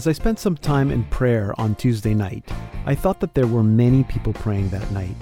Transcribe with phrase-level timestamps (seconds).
[0.00, 2.50] As I spent some time in prayer on Tuesday night,
[2.86, 5.14] I thought that there were many people praying that night.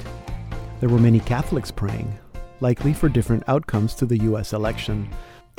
[0.79, 2.17] There were many Catholics praying,
[2.61, 5.11] likely for different outcomes to the US election.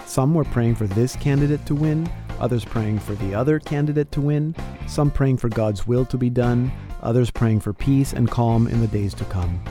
[0.05, 2.09] Some were praying for this candidate to win,
[2.39, 4.55] others praying for the other candidate to win,
[4.87, 8.79] some praying for God's will to be done, others praying for peace and calm in
[8.79, 9.61] the days to come.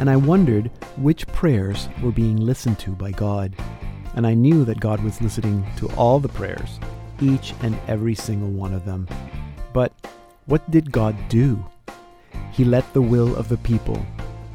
[0.00, 3.54] And I wondered which prayers were being listened to by God.
[4.16, 6.80] And I knew that God was listening to all the prayers,
[7.20, 9.08] each and every single one of them.
[9.72, 9.92] But
[10.46, 11.64] what did God do?
[12.52, 14.04] He let the will of the people,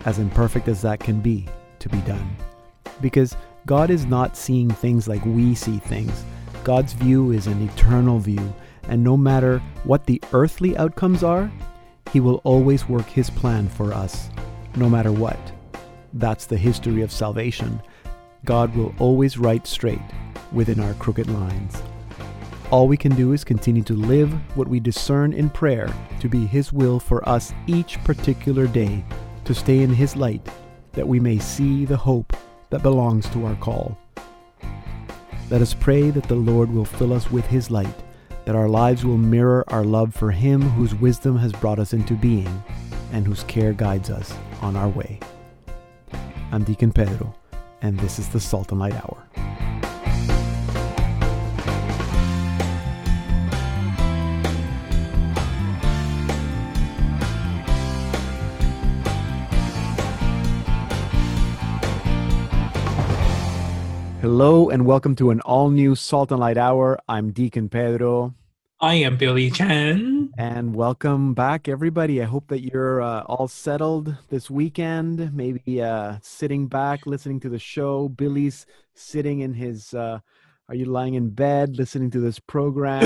[0.06, 1.48] as imperfect as that can be,
[1.80, 2.36] to be done.
[3.02, 6.24] Because God is not seeing things like we see things.
[6.64, 8.54] God's view is an eternal view,
[8.90, 11.52] and no matter what the earthly outcomes are,
[12.12, 14.30] He will always work His plan for us,
[14.76, 15.40] no matter what.
[16.14, 17.82] That's the history of salvation.
[18.46, 20.02] God will always write straight
[20.52, 21.82] within our crooked lines.
[22.74, 26.48] All we can do is continue to live what we discern in prayer to be
[26.48, 29.06] His will for us each particular day,
[29.46, 30.44] to stay in His light,
[30.94, 32.36] that we may see the hope
[32.72, 33.96] that belongs to our call.
[35.52, 38.04] Let us pray that the Lord will fill us with His light,
[38.46, 42.16] that our lives will mirror our love for Him whose wisdom has brought us into
[42.16, 42.64] being
[43.12, 45.20] and whose care guides us on our way.
[46.52, 47.36] I'm Deacon Pedro,
[47.84, 49.28] and this is the Salt and Light Hour.
[64.24, 66.98] Hello and welcome to an all new Salt and Light Hour.
[67.10, 68.34] I'm Deacon Pedro.
[68.80, 70.32] I am Billy Chen.
[70.38, 72.22] And welcome back, everybody.
[72.22, 77.50] I hope that you're uh, all settled this weekend, maybe uh, sitting back, listening to
[77.50, 78.08] the show.
[78.08, 80.20] Billy's sitting in his, uh,
[80.70, 83.04] are you lying in bed, listening to this program?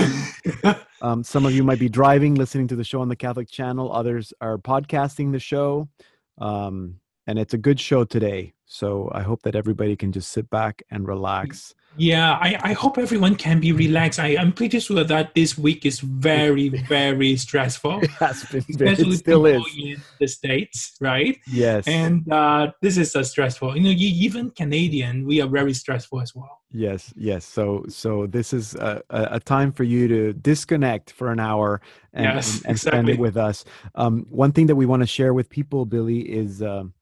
[1.01, 3.91] um, some of you might be driving, listening to the show on the Catholic channel.
[3.91, 5.89] Others are podcasting the show.
[6.37, 8.53] Um, and it's a good show today.
[8.67, 11.73] So I hope that everybody can just sit back and relax.
[11.95, 14.19] Yeah, I, I hope everyone can be relaxed.
[14.19, 18.01] I, I'm pretty sure that this week is very, very stressful.
[18.03, 19.63] It has been, especially it still is.
[19.75, 21.39] in the States, right?
[21.47, 21.87] Yes.
[21.87, 23.77] And uh, this is a stressful.
[23.77, 26.61] You know, even Canadian, we are very stressful as well.
[26.69, 27.45] Yes, yes.
[27.45, 31.81] So, so this is a, a time for you to disconnect for an hour
[32.13, 33.63] and, Yes, and, and spend it with us.
[33.95, 36.93] Um, one thing that we want to share with people, Billy, is um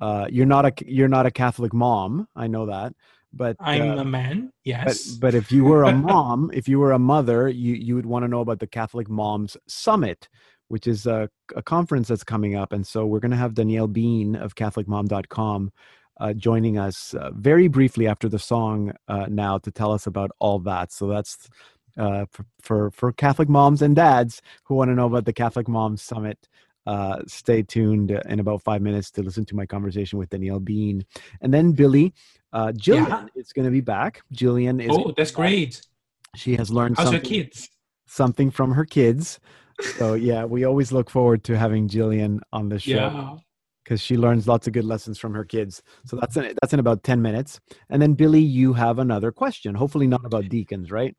[0.00, 2.28] uh, you're not a you're not a Catholic mom.
[2.36, 2.92] I know that,
[3.32, 5.08] but I'm uh, a man, but, yes.
[5.12, 8.24] but if you were a mom, if you were a mother, you you would want
[8.24, 10.28] to know about the Catholic Moms Summit,
[10.68, 13.88] which is a, a conference that's coming up, and so we're going to have Danielle
[13.88, 15.72] Bean of CatholicMom.com
[16.18, 20.30] uh, joining us uh, very briefly after the song uh, now to tell us about
[20.38, 20.92] all that.
[20.92, 21.48] So that's
[21.96, 25.68] uh, for, for for Catholic moms and dads who want to know about the Catholic
[25.68, 26.48] Moms Summit.
[26.86, 31.04] Uh, stay tuned in about five minutes to listen to my conversation with Danielle Bean,
[31.42, 32.14] and then Billy.
[32.52, 33.26] Uh, Jillian Yeah.
[33.34, 34.22] is going to be back.
[34.32, 35.82] Jillian is oh, that's great.
[36.36, 37.68] she has learned How's something, kids?
[38.06, 39.40] something from her kids.
[39.80, 43.36] So yeah, we always look forward to having Jillian on the show Yeah.
[43.84, 45.82] because she learns lots of good lessons from her kids.
[46.06, 47.60] So that's in, that's in about ten minutes.
[47.90, 49.74] And then Billy, you have another question.
[49.74, 51.14] Hopefully not about deacons, right?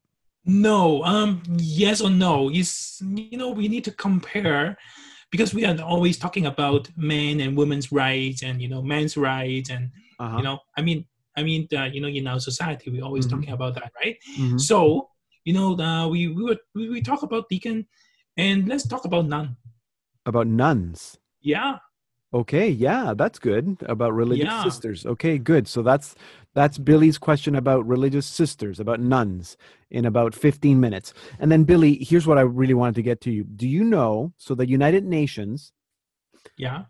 [0.45, 2.49] No, um, yes or no?
[2.49, 4.77] Is you know we need to compare
[5.31, 9.69] because we are always talking about men and women's rights and you know men's rights
[9.69, 10.37] and Uh-huh.
[10.37, 11.05] you know I mean
[11.37, 13.31] I mean uh, you know in our society we're always Mhm.
[13.31, 14.17] talking about that right?
[14.39, 14.59] Mhm.
[14.59, 15.09] So
[15.45, 17.85] you know uh, we we were we, we talk about deacon
[18.37, 19.57] and let's talk about nun.
[20.25, 21.17] About nuns.
[21.41, 21.79] Yeah,
[22.33, 23.77] Okay, yeah, that's good.
[23.87, 24.63] About religious Yeah.
[24.67, 25.05] sisters.
[25.05, 25.65] Okay, good.
[25.67, 26.13] So that's
[26.57, 29.57] that's Billy's question about religious sisters, about nuns
[29.91, 31.13] in about 15 minutes.
[31.37, 33.43] And then Billy, here's what I really wanted to get to you.
[33.43, 35.71] Do you know so the United Nations
[36.57, 36.85] yeah.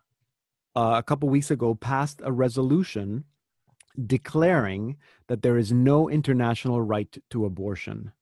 [0.74, 3.26] uh, a couple weeks ago passed a resolution
[4.06, 4.96] declaring
[5.28, 8.14] that there is no international right to abortion.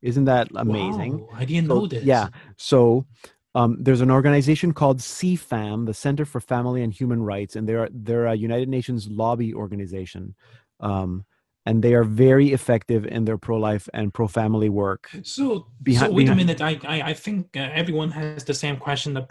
[0.00, 1.18] Isn't that amazing?
[1.18, 2.04] Wow, I didn't So, know this.
[2.04, 2.28] Yeah.
[2.56, 3.04] So
[3.54, 7.90] um, there's an organization called CFAM, the Center for Family and Human Rights, and they're
[7.92, 10.34] they're a United Nations lobby organization,
[10.80, 11.24] um,
[11.66, 15.10] and they are very effective in their pro-life and pro-family work.
[15.22, 16.60] So, Behind- so wait behind- a minute.
[16.62, 19.26] I, I, I think uh, everyone has the same question uh,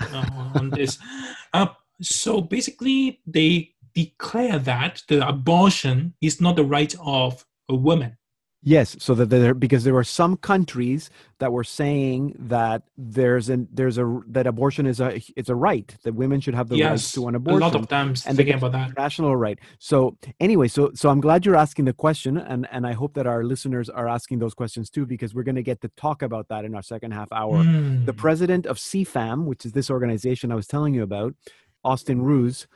[0.56, 0.98] on this.
[1.52, 1.66] Uh,
[2.00, 8.16] so basically, they declare that the abortion is not the right of a woman.
[8.62, 11.10] Yes, so that there because there were some countries
[11.40, 15.96] that were saying that there's an there's a that abortion is a it's a right
[16.04, 17.62] that women should have the right to an abortion.
[17.62, 18.98] a lot of times and thinking about that.
[18.98, 19.60] national right.
[19.80, 23.26] So anyway, so so I'm glad you're asking the question, and and I hope that
[23.28, 26.50] our listeners are asking those questions too, because we're going to get to talk about
[26.50, 27.64] that in our second half hour.
[27.64, 28.18] The Mm.
[28.18, 31.34] president of CFAM, which is this organization I was telling you about,
[31.86, 32.68] Austin Ruse,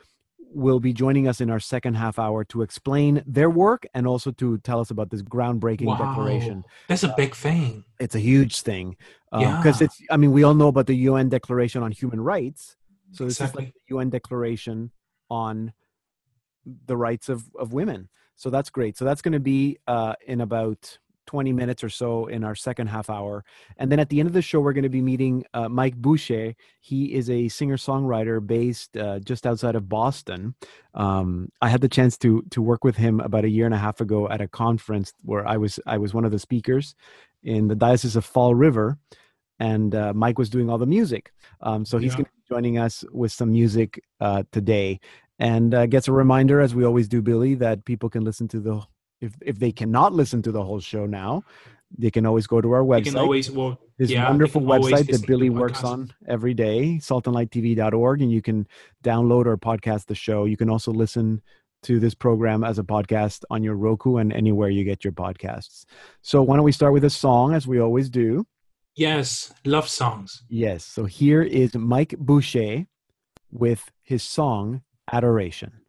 [0.52, 4.30] will be joining us in our second half hour to explain their work and also
[4.32, 5.96] to tell us about this groundbreaking Wow.
[5.96, 6.64] declaration.
[6.88, 7.84] That's a big thing.
[8.00, 8.96] It's a huge thing
[9.32, 9.84] because Yeah.
[9.86, 10.00] it's.
[10.10, 12.76] I mean, we all know about the UN Declaration on Human Rights.
[13.12, 14.90] So this is like the UN Declaration
[15.30, 15.72] on
[16.86, 18.08] the rights of of women.
[18.36, 18.96] So that's great.
[18.96, 22.88] So that's going to be uh, in about 20 minutes or so in our second
[22.88, 23.44] half hour.
[23.76, 25.96] And then at the end of the show, we're going to be meeting uh, Mike
[25.96, 26.54] Boucher.
[26.80, 30.54] He is a singer songwriter based uh, just outside of Boston.
[30.94, 33.78] Um, I had the chance to to work with him about a year and a
[33.78, 36.94] half ago at a conference where I was I was one of the speakers
[37.42, 38.98] in the Diocese of Fall River,
[39.58, 41.32] and uh, Mike was doing all the music.
[41.60, 42.16] Um, so he's Yeah.
[42.18, 45.00] going to be joining us with some music uh, today,
[45.38, 48.60] and uh, gets a reminder, as we always do, Billy, that people can listen to
[48.60, 48.82] the
[49.24, 51.42] if if they cannot listen to the whole show now,
[51.96, 55.10] they can always go to our You website can always well, this yeah, wonderful website
[55.10, 58.66] that Billy works on every day, saltandlighttv.org, and you can
[59.02, 60.44] download or podcast the show.
[60.44, 61.42] You can also listen
[61.84, 65.84] to this program as a podcast on your Roku and anywhere you get your podcasts.
[66.22, 68.46] So why don't we start with a song as we always do?
[68.96, 70.44] Yes, love songs.
[70.48, 70.84] Yes.
[70.84, 72.86] So here is Mike Boucher
[73.50, 74.82] with his song
[75.12, 75.83] Adoration.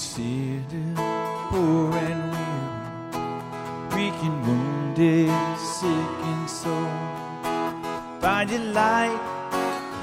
[0.00, 0.62] You
[1.50, 7.00] poor and weary, weak and wounded, sick and sore.
[8.20, 9.18] Find your light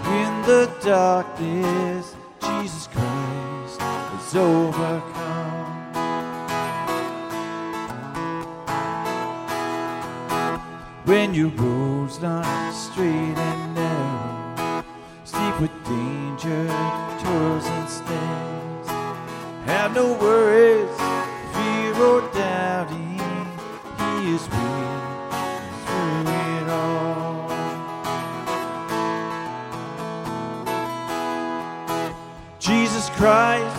[0.06, 2.14] in the darkness.
[2.42, 5.64] Jesus Christ has overcome.
[11.06, 14.84] When your road's not straight and narrow,
[15.24, 16.68] steep with danger,
[17.24, 18.55] toils and snares.
[19.66, 20.96] Have no worries,
[21.54, 23.18] fear or doubting.
[23.98, 24.86] He is with
[25.86, 27.50] through it all.
[32.60, 33.76] Jesus Christ,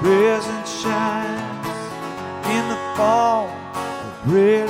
[0.00, 1.78] present shines
[2.56, 4.63] in the fall of bread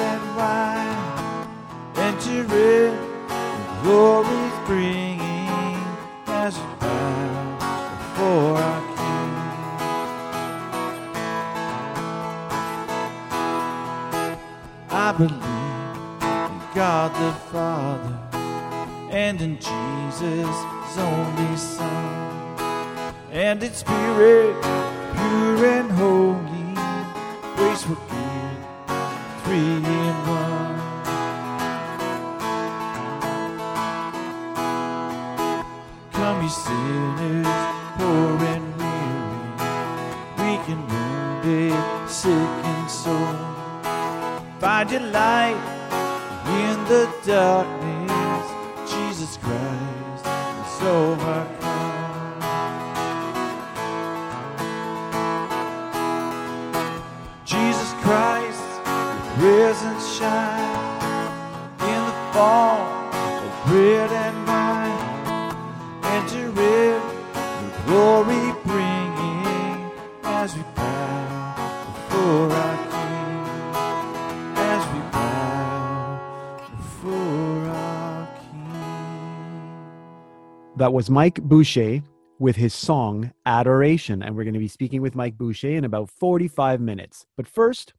[80.76, 82.02] That was Mike Boucher
[82.40, 84.24] with his song Adoration.
[84.24, 87.26] And we're going to be speaking with Mike Boucher in about 45 minutes.
[87.36, 87.94] But first,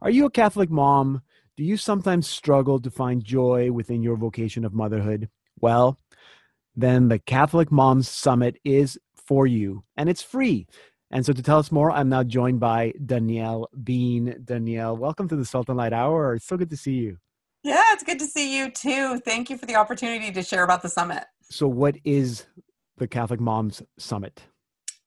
[0.00, 1.22] are you a Catholic mom?
[1.56, 5.30] Do you sometimes struggle to find joy within your vocation of motherhood?
[5.60, 5.98] Well,
[6.76, 10.68] then the Catholic Moms Summit is for you, and it's free.
[11.10, 14.42] And so to tell us more, I'm now joined by Danielle Bean.
[14.44, 16.36] Danielle, welcome to the Salt and Light Hour.
[16.36, 17.18] It's so good to see you.
[17.64, 19.18] Yeah, it's good to see you too.
[19.20, 21.24] Thank you for the opportunity to share about the summit.
[21.52, 22.46] So, what is
[22.96, 24.44] the Catholic Moms Summit?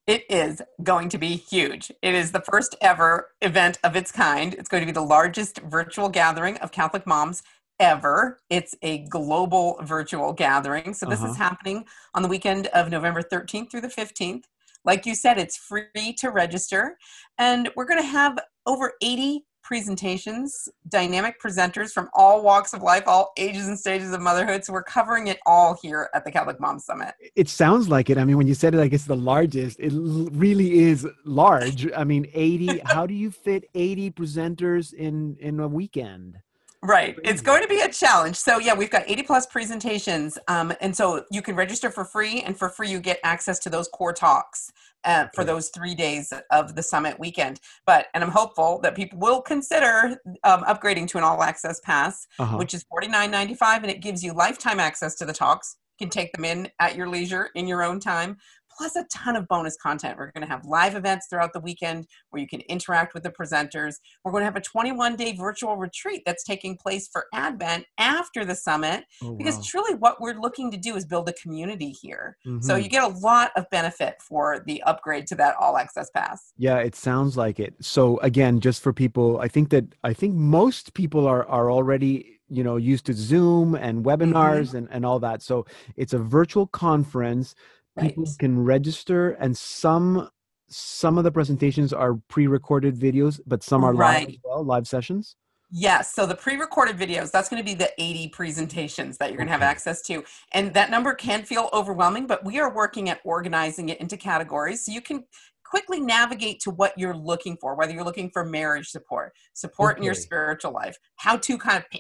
[0.06, 1.92] It is going to be huge.
[2.04, 4.54] It is the first ever event of its kind.
[4.54, 7.42] It's going to be the largest virtual gathering of Catholic moms
[7.80, 8.38] ever.
[8.52, 10.94] It's a global virtual gathering.
[10.94, 11.32] So this Uh-huh.
[11.32, 14.44] is happening on the weekend of November 13th through the 15th.
[14.84, 16.96] Like you said, it's free to register.
[17.40, 18.38] And we're going to have
[18.68, 24.22] over 80 presentations, dynamic presenters from all walks of life, all ages and stages of
[24.22, 24.64] motherhood.
[24.64, 27.16] So we're covering it all here at the Catholic Mom Summit.
[27.36, 28.20] It sounds like it.
[28.20, 31.92] I mean, when you said it, I guess the largest, it really is large.
[31.94, 36.38] I mean, 80, how do you fit 80 presenters in, in a weekend?
[36.84, 37.18] Right.
[37.24, 38.36] It's going to be a challenge.
[38.36, 40.38] So, yeah, we've got 80 plus presentations.
[40.48, 43.72] Um, and so you can register for free, and for free, you get access to
[43.72, 44.72] those core talks
[45.06, 47.60] uh, for those three days of the summit weekend.
[47.86, 52.28] But, and I'm hopeful that people will consider um, upgrading to an all access pass,
[52.40, 52.58] uh-huh.
[52.58, 55.78] which is $49.95, and it gives you lifetime access to the talks.
[56.00, 58.38] You can take them in at your leisure in your own time
[58.76, 60.18] plus a ton of bonus content.
[60.18, 63.32] We're going to have live events throughout the weekend where you can interact with the
[63.32, 63.96] presenters.
[64.24, 68.46] We're going to have a 21 day virtual retreat that's taking place for Advent after
[68.46, 69.64] the summit oh, because wow.
[69.66, 72.38] truly what we're looking to do is build a community here.
[72.46, 72.62] Mm-hmm.
[72.62, 76.54] So you get a lot of benefit for the upgrade to that all access pass.
[76.58, 77.76] Yeah, it sounds like it.
[77.82, 82.36] So again, just for people, I think that I think most people are are already
[82.50, 84.78] you know used to zoom and webinars mm-hmm.
[84.78, 85.66] and, and all that so
[85.96, 87.56] it's a virtual conference
[88.00, 88.40] people right.
[88.40, 90.30] can register and some
[90.68, 94.22] some of the presentations are pre-recorded videos but some are right.
[94.22, 95.36] live as well live sessions
[95.72, 96.14] Yes.
[96.14, 99.48] So the pre recorded videos, that's going to be the 80 presentations that you're going
[99.48, 100.24] to have access to.
[100.54, 104.86] And that number can feel overwhelming, but we are working at organizing it into categories
[104.86, 105.24] so you can
[105.66, 110.00] quickly navigate to what you're looking for, whether you're looking for marriage support, support okay.
[110.00, 112.00] in your spiritual life, how to kind of,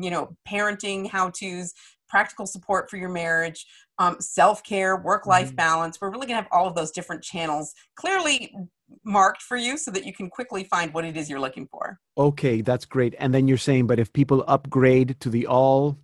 [0.00, 1.72] you know, parenting, how to's,
[2.08, 3.66] practical support for your marriage,
[3.98, 5.56] um, self care, work life mm-hmm.
[5.56, 6.00] balance.
[6.00, 8.54] We're really going to have all of those different channels clearly
[9.04, 11.98] marked for you so that you can quickly find what it is you're looking for.
[12.16, 13.14] Okay, that's great.
[13.18, 15.98] And then you're saying, but if people upgrade to the all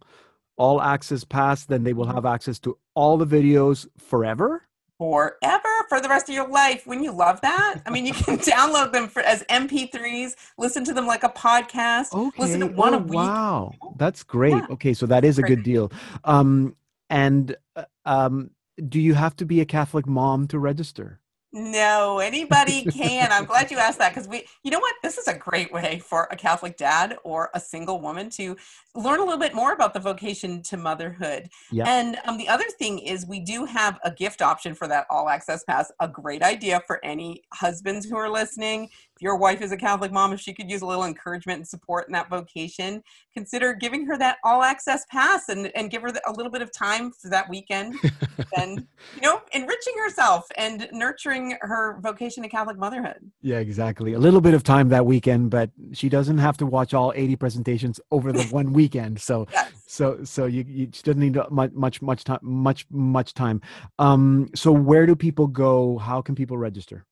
[0.57, 4.63] all access pass, then they will have access to all the videos forever?
[4.99, 6.87] Forever for the rest of your life.
[6.87, 10.95] When you love that, I mean, you can download them for, as MP3s, listen to
[10.95, 12.43] them like a podcast, okay.
[12.43, 13.15] listen to one oh, a week.
[13.15, 14.53] Wow, that's great.
[14.53, 14.67] Yeah.
[14.71, 15.91] Okay, so that is a good deal.
[16.23, 16.77] Um,
[17.11, 18.51] and uh, um,
[18.89, 21.21] do you have to be a Catholic mom to register?
[21.57, 23.31] No, anybody can.
[23.31, 24.97] I'm glad you asked that because we, you know what?
[25.05, 28.57] This is a great way for a Catholic dad or a single woman to
[28.97, 31.49] learn a little bit more about the vocation to motherhood.
[31.71, 31.87] Yep.
[31.87, 35.29] And um, the other thing is, we do have a gift option for that all
[35.29, 35.93] access pass.
[36.01, 38.91] A great idea for any husbands who are listening
[39.21, 42.07] your wife is a Catholic mom, if she could use a little encouragement and support
[42.09, 43.03] in that vocation,
[43.33, 46.73] consider giving her that all access pass and, and give her a little bit of
[46.73, 47.95] time for that weekend
[48.57, 53.31] and, you know, enriching herself and nurturing her vocation to Catholic motherhood.
[53.41, 54.15] Yeah, exactly.
[54.15, 57.37] A little bit of time that weekend, but she doesn't have to watch all 80
[57.37, 59.21] presentations over the one weekend.
[59.21, 59.73] So, yes.
[59.87, 63.61] so, so you, you she doesn't need much, much, much time, much, much time.
[63.99, 65.99] Um, so where do people go?
[65.99, 67.07] How can people register?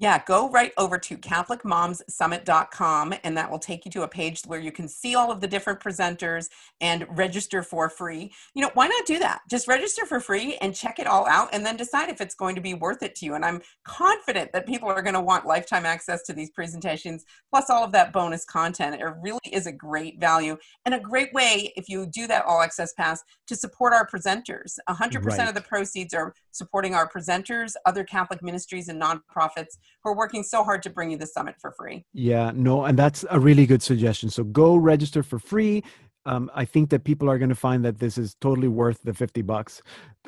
[0.00, 4.60] Yeah, go right over to CatholicMomsSummit.com and that will take you to a page where
[4.60, 6.48] you can see all of the different presenters
[6.80, 8.32] and register for free.
[8.54, 9.40] You know, why not do that?
[9.50, 12.54] Just register for free and check it all out and then decide if it's going
[12.54, 13.34] to be worth it to you.
[13.34, 17.68] And I'm confident that people are going to want lifetime access to these presentations plus
[17.68, 19.00] all of that bonus content.
[19.00, 22.62] It really is a great value and a great way if you do that all
[22.62, 24.76] access pass to support our presenters.
[24.88, 25.48] 100% right.
[25.48, 30.42] of the proceeds are supporting our presenters, other Catholic ministries and nonprofits who are working
[30.42, 32.04] so hard to bring you the summit for free.
[32.12, 34.28] Yeah, no, and that's a really good suggestion.
[34.28, 35.84] So go register for free.
[36.28, 39.14] Um, I think that people are going to find that this is totally worth the
[39.14, 39.80] 50 bucks.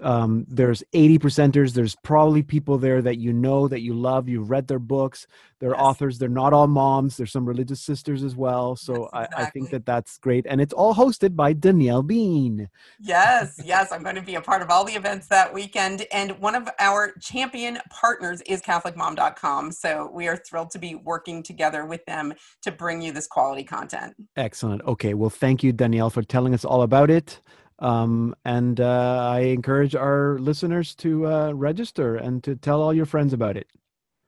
[0.03, 4.49] Um, there's 80 percenters there's probably people there that you know that you love you've
[4.49, 5.27] read their books
[5.59, 5.79] they're yes.
[5.79, 9.37] authors they're not all moms there's some religious sisters as well so exactly.
[9.37, 12.71] I, I, think that that's great and it's all hosted by danielle bean.
[12.99, 16.39] Yes yes i'm going to be a part of all the events that weekend and
[16.39, 21.85] one of our champion partners is catholicmom.com so we are thrilled to be working together
[21.85, 24.15] with them to bring you this quality content.
[24.37, 24.81] Excellent.
[24.83, 27.41] Okay well thank you danielle for telling us all about it
[27.81, 33.07] um, and uh, I encourage our listeners to uh, register and to tell all your
[33.07, 33.69] friends about it.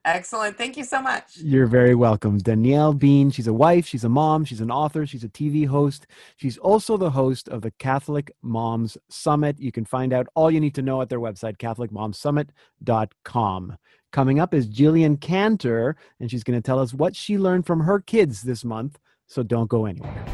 [0.05, 0.59] Excellent.
[0.59, 1.37] Thank you so much.
[1.37, 2.39] You're very welcome.
[2.39, 6.09] Danielle Bean, she's a wife, she's a mom, she's an author, she's a TV host.
[6.37, 9.61] She's also the host of the Catholic Moms Summit.
[9.61, 13.77] You can find out all you need to know at their website, CatholicMomSummit.com.
[14.11, 17.79] Coming up is Jillian Cantor, and she's going to tell us what she learned from
[17.81, 18.99] her kids this month.
[19.29, 20.27] So don't go anywhere.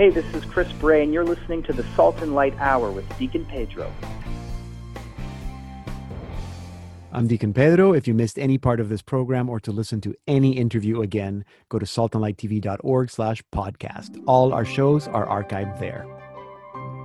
[0.00, 3.06] Hey, this is Chris Bray, and you're listening to the Salt and Light Hour with
[3.18, 3.92] Deacon Pedro.
[7.12, 7.92] I'm Deacon Pedro.
[7.92, 11.44] If you missed any part of this program or to listen to any interview again,
[11.68, 14.18] go to saltandlighttv.org slash podcast.
[14.26, 16.06] All our shows are archived there.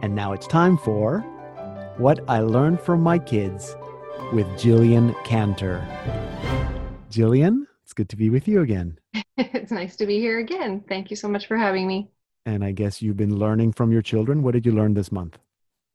[0.01, 1.19] And now it's time for
[1.97, 3.75] What I Learned from My Kids
[4.31, 5.85] with Jillian Cantor.
[7.11, 8.97] Jillian, it's good to be with you again.
[9.37, 10.81] it's nice to be here again.
[10.87, 12.09] Thank you so much for having me.
[12.45, 14.43] And I guess you've been learning from your children.
[14.43, 15.37] What did you learn this month?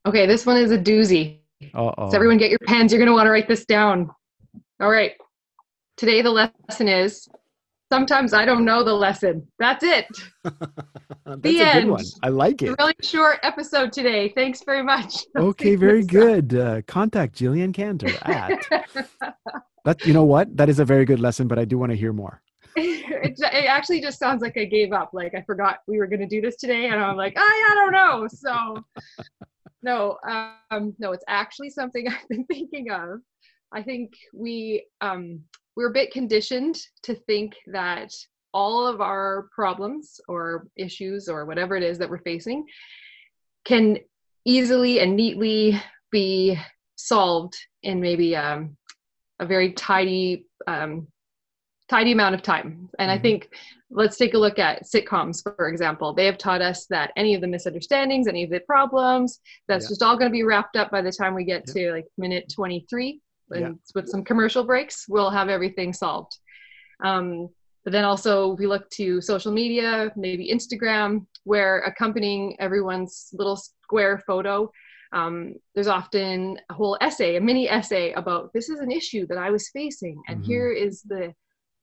[0.07, 1.39] Okay, this one is a doozy.
[1.75, 2.11] Uh-oh.
[2.11, 2.91] So everyone get your pens.
[2.93, 4.11] You're going to want to write this down.
[4.81, 5.13] All right.
[5.97, 7.29] Today the lesson is
[7.93, 9.47] sometimes I don't know the lesson.
[9.59, 10.07] That's it.
[10.45, 10.57] That's
[11.43, 11.91] The a good end.
[11.91, 12.05] one.
[12.23, 12.75] I like it.
[12.79, 14.31] really short episode today.
[14.35, 15.25] Thanks very much.
[15.37, 16.55] Okay, very good.
[16.55, 18.67] Uh, contact Jillian Cantor at.
[19.85, 20.57] but you know what?
[20.57, 22.41] That is a very good lesson, but I do want to hear more.
[22.77, 25.11] it, it actually just sounds like I gave up.
[25.13, 27.75] Like I forgot we were going to do this today, and I'm like, I, I
[27.75, 28.29] don't know.
[28.29, 28.85] So,
[29.83, 30.19] no,
[30.71, 33.21] um, no, it's actually something I've been thinking of.
[33.73, 35.41] I think we um,
[35.77, 38.13] we're a bit conditioned to think that
[38.53, 42.67] all of our problems or issues or whatever it is that we're facing
[43.65, 43.99] can
[44.45, 46.59] easily and neatly be
[46.97, 48.77] solved in maybe um,
[49.39, 51.07] a very tidy um,
[51.91, 52.89] tidy amount of time.
[53.01, 53.23] And I Mhm.
[53.23, 53.55] think
[53.91, 56.15] let's take a look at sitcoms, for example.
[56.15, 59.89] They have taught us that any of the misunderstandings, any of the problems, that's Yeah.
[59.91, 62.49] just all going to be wrapped up by the time we get to like minute
[62.55, 63.21] 23.
[63.51, 63.73] And Yeah.
[63.97, 66.39] with some commercial breaks, we'll have everything solved.
[67.03, 67.49] Um,
[67.83, 74.19] but then also we look to social media, maybe Instagram, where accompanying everyone's little square
[74.29, 74.71] photo,
[75.13, 79.39] um, there's often a whole essay, a mini essay about this is an issue that
[79.39, 80.45] I was facing, and Mhm.
[80.45, 81.35] here is the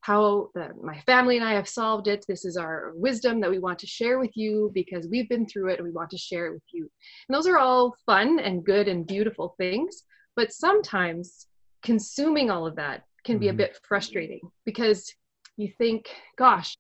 [0.08, 2.24] how the, my family and I have solved it.
[2.30, 5.68] This is our wisdom that we want to share with you because we've been through
[5.72, 6.90] it and we want to share it with you.
[7.28, 10.04] And those are all fun and good and beautiful things,
[10.38, 11.48] but sometimes
[11.84, 13.58] consuming all of that can be a Mhm.
[13.58, 15.14] bit frustrating because
[15.58, 16.78] you think, gosh,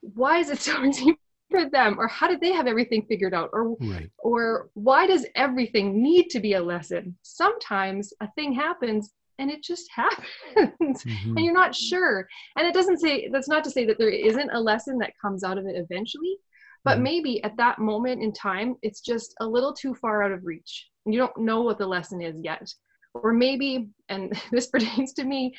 [0.00, 1.14] why is it so easy
[1.50, 1.98] for them?
[1.98, 3.50] Or how did they have everything figured out?
[3.52, 4.10] Or Right.
[4.18, 7.18] or why does everything need to be a lesson?
[7.20, 9.12] Sometimes a thing happens
[9.42, 11.36] and it just happens Mhm.
[11.36, 12.28] and you're not sure.
[12.56, 15.42] And it doesn't say that's not to say that there isn't a lesson that comes
[15.44, 16.36] out of it eventually,
[16.84, 17.02] but Mhm.
[17.02, 20.88] maybe at that moment in time it's just a little too far out of reach.
[21.04, 22.66] And you don't know what the lesson is yet.
[23.14, 25.54] Or maybe, and this pertains to me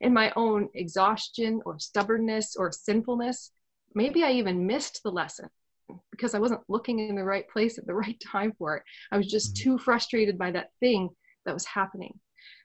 [0.00, 3.52] in my own exhaustion or stubbornness or sinfulness,
[3.94, 5.48] maybe I even missed the lesson
[6.10, 8.82] because I wasn't looking in the right place at the right time for it.
[9.12, 9.62] I was just Mhm.
[9.62, 11.08] too frustrated by that thing
[11.46, 12.18] that was happening.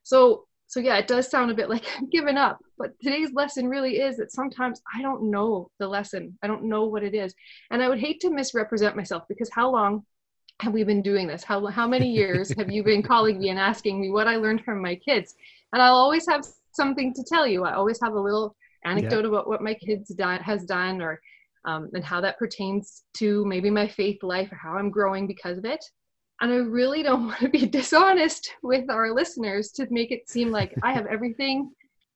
[0.03, 3.67] So, so yeah, it does sound a bit like I've given up, but today's lesson
[3.67, 6.36] really is that sometimes I don't know the lesson.
[6.41, 7.36] I don't know what it is.
[7.69, 10.03] And I would hate to misrepresent myself because how long
[10.62, 11.43] have we been doing this?
[11.43, 14.63] How, how many years have you been calling me and asking me what I learned
[14.63, 15.36] from my kids?
[15.73, 17.65] And I'll always have something to tell you.
[17.65, 21.21] I always have a little anecdote about what my kids done, has done or
[21.65, 25.59] um, and how that pertains to maybe my faith life or how I'm growing because
[25.59, 25.86] of it.
[26.41, 30.51] And I really don't want to be dishonest with our listeners to make it seem
[30.51, 31.71] like I have everything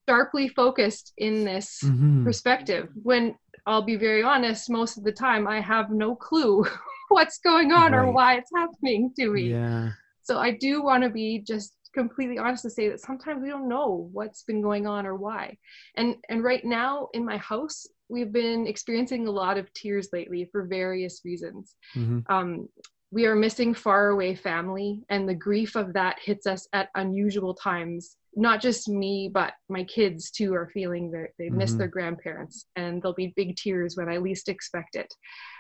[0.10, 2.24] sharply focused in this Mhm.
[2.24, 6.66] perspective when I'll be very honest, most of the time I have no clue
[7.10, 9.50] what's going on or why it's happening to me.
[9.50, 9.92] Yeah.
[10.24, 13.68] So I do want to be just completely honest to say that sometimes we don't
[13.68, 15.58] know what's been going on or why.
[15.96, 20.48] And and right now in my house, we've been experiencing a lot of tears lately
[20.52, 21.76] for various reasons.
[21.96, 22.24] Mhm.
[22.30, 22.70] Um,
[23.12, 27.54] we are missing far away family, and the grief of that hits us at unusual
[27.54, 28.18] times.
[28.36, 31.78] Not just me, but my kids too are feeling that they miss Mhm.
[31.78, 35.12] their grandparents, and there'll be big tears when I least expect it.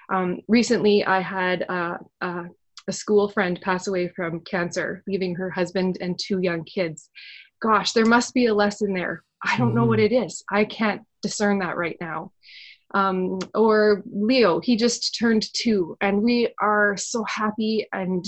[0.10, 2.45] Um, recently, I had uh, uh,
[2.88, 7.10] a school friend pass away from cancer, leaving her husband and two young kids.
[7.62, 9.23] Gosh, there must be a lesson there.
[9.43, 10.43] I don't know what it is.
[10.51, 12.31] I can't discern that right now.
[12.93, 18.26] Um, or Leo, he just turned two, and we are so happy and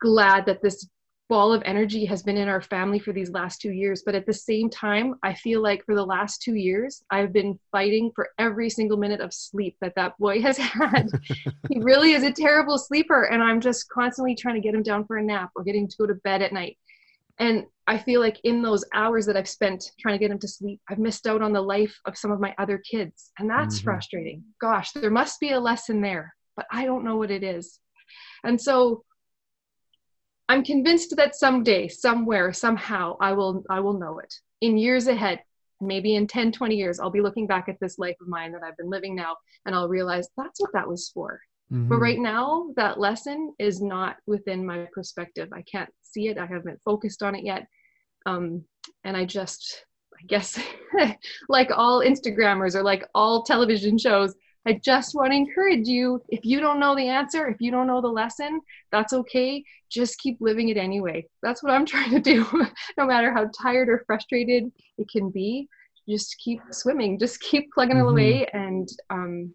[0.00, 0.86] glad that this
[1.28, 4.02] ball of energy has been in our family for these last two years.
[4.04, 7.58] But at the same time, I feel like for the last two years, I've been
[7.72, 11.08] fighting for every single minute of sleep that that boy has had.
[11.68, 15.04] he really is a terrible sleeper, and I'm just constantly trying to get him down
[15.06, 16.78] for a nap or getting to go to bed at night.
[17.38, 20.48] And I feel like in those hours that I've spent trying to get him to
[20.48, 23.30] sleep, I've missed out on the life of some of my other kids.
[23.38, 23.84] And that's Mhm.
[23.84, 24.44] frustrating.
[24.60, 27.78] Gosh, there must be a lesson there, but I don't know what it is.
[28.42, 29.04] And so
[30.48, 34.32] I'm convinced that someday, somewhere, somehow, I will I will know it.
[34.60, 35.42] In years ahead,
[35.80, 38.62] maybe in 10, 20 years, I'll be looking back at this life of mine that
[38.62, 41.40] I've been living now, and I'll realize that's what that was for.
[41.70, 42.00] But Mhm.
[42.00, 45.48] right now, that lesson is not within my perspective.
[45.52, 46.38] I can't see it.
[46.38, 47.66] I haven't focused on it yet.
[48.26, 48.64] Um,
[49.04, 49.84] and I just,
[50.18, 50.58] I guess,
[51.48, 54.34] like all Instagrammers or like all television shows,
[54.66, 57.86] I just want to encourage you if you don't know the answer, if you don't
[57.86, 59.62] know the lesson, that's okay.
[59.90, 61.26] Just keep living it anyway.
[61.42, 62.44] That's what I'm trying to do.
[62.98, 65.68] no matter how tired or frustrated it can be,
[66.08, 68.06] just keep swimming, just keep plugging Mhm.
[68.06, 68.46] it away.
[68.52, 69.54] And um,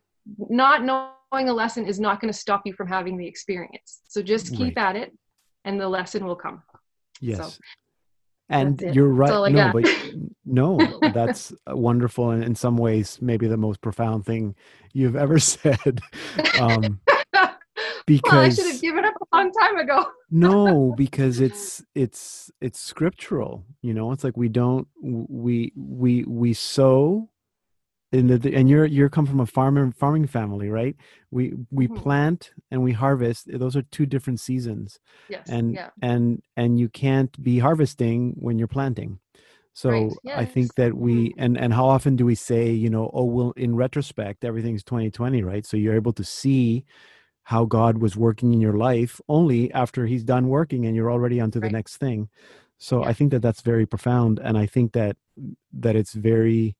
[0.49, 4.01] not knowing a lesson is not going to stop you from having the experience.
[4.07, 5.11] So just keep at it
[5.65, 6.61] and the lesson will come.
[7.21, 7.59] Yes.
[8.49, 9.51] and you're right.
[9.51, 9.89] No, but
[10.45, 14.55] no, that's wonderful, and in some ways, maybe the most profound thing
[14.93, 16.01] you've ever said.
[16.59, 16.99] Um,
[17.33, 20.05] well, I should have given up a long time ago.
[20.29, 23.65] no, because it's it's it's scriptural.
[23.81, 27.29] You know, it's like we don't we we we sow.
[28.13, 30.97] In the, and you're you're come from a farmer farming family, right?
[31.31, 31.97] We we Mhm.
[31.97, 33.47] plant and we harvest.
[33.57, 35.47] Those are two different seasons Yes.
[35.47, 35.91] and yeah.
[36.01, 39.19] and and you can't be harvesting when you're planting
[39.75, 41.37] so Right, i think that we Mhm.
[41.37, 45.43] and and how often do we say you know oh well in retrospect everything's 2020
[45.43, 46.85] right so you're able to see
[47.43, 51.39] how god was working in your life only after he's done working and you're already
[51.41, 51.71] onto the Right.
[51.71, 52.29] next thing
[52.79, 55.17] so i think that that's very profound and i think that
[55.73, 56.75] that it's very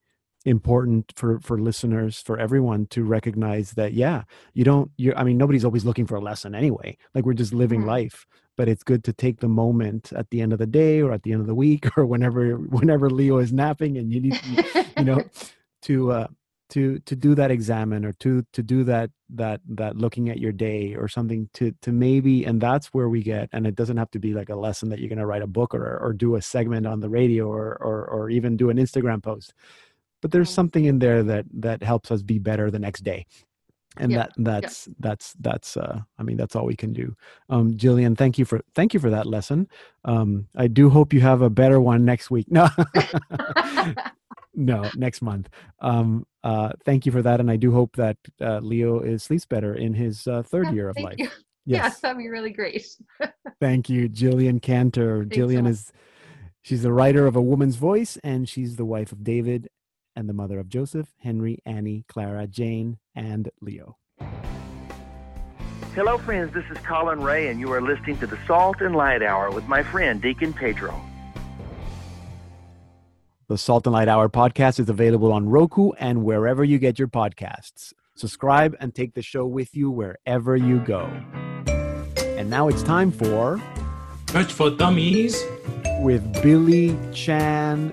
[0.46, 4.24] important for for listeners for everyone to recognize that yeah
[4.54, 7.54] you don't you i mean nobody's always looking for a lesson anyway like we're just
[7.54, 7.86] living Mhm.
[7.88, 8.26] life
[8.58, 11.24] but it's good to take the moment at the end of the day or at
[11.24, 14.64] the end of the week or whenever whenever leo is napping and you need you,
[14.98, 15.24] you know
[15.84, 16.28] to uh
[16.70, 20.54] to to do that examen or to to do that that that looking at your
[20.54, 24.10] day or something to to maybe and that's where we get and it doesn't have
[24.10, 26.36] to be like a lesson that you're going to write a book or or do
[26.36, 29.54] a segment on the radio or or or even do an instagram post
[30.22, 33.26] but there's something in there that that helps us be better the next day.
[33.98, 37.14] And Yeah, that that's that's that's uh i mean that's all we can do.
[37.50, 39.68] Um jillian thank you for thank you for that lesson.
[40.06, 42.48] Um i do hope you have a better one next week.
[42.50, 42.70] No.
[44.54, 45.50] No next month.
[45.80, 49.46] Um uh thank you for that and i do hope that uh, leo is sleeps
[49.46, 51.16] better in his uh, third Yeah, year of life.
[51.20, 51.30] you.
[51.66, 52.86] Yeah, yes that'd be really great.
[53.62, 55.20] thank you jillian cantor.
[55.20, 55.72] Thanks jillian much.
[55.72, 55.92] is
[56.64, 59.70] she's the writer of a woman's voice and she's the wife of david
[60.16, 63.98] and the mother of joseph henry annie clara jane and leo
[65.94, 66.54] Hello, friends.
[66.54, 69.66] This is Collin Raye, and you are listening to the Salt and Light Hour with
[69.68, 70.96] my friend Deacon Pedro.
[73.50, 77.10] The Salt and Light Hour podcast is available on Roku and wherever you get your
[77.10, 77.92] podcasts.
[78.16, 81.10] Subscribe and take the show with you wherever you go.
[82.38, 83.62] And now it's time for
[84.32, 85.44] Church for Dummies.
[86.00, 87.92] with Billy Chan.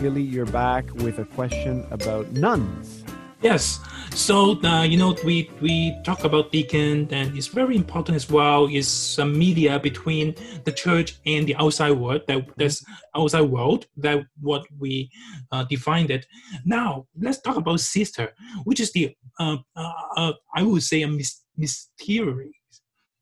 [0.00, 3.04] Billy, you're back with a question about nuns.
[3.42, 3.80] Yes.
[4.14, 8.66] So uh, you know we we talk about deacon, and it's very important as well.
[8.66, 10.34] Is a media between
[10.64, 12.22] the church and the outside world.
[12.28, 12.82] That that's
[13.14, 13.86] outside world.
[13.98, 15.10] That what we
[15.52, 16.26] uh, defined it.
[16.64, 18.32] Now let's talk about sister,
[18.64, 21.08] which is the uh, uh, uh, I would say a
[21.56, 22.54] mysterious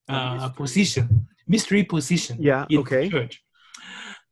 [0.09, 2.39] uh, position, mystery position.
[2.41, 3.05] Yeah, in okay.
[3.05, 3.43] the church.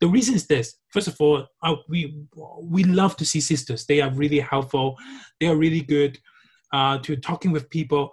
[0.00, 0.76] The reason is this.
[0.90, 2.22] First of all, uh, we
[2.60, 3.86] we love to see sisters.
[3.86, 4.96] They are really helpful.
[5.40, 6.18] They are really good
[6.72, 8.10] uh, to talking with people.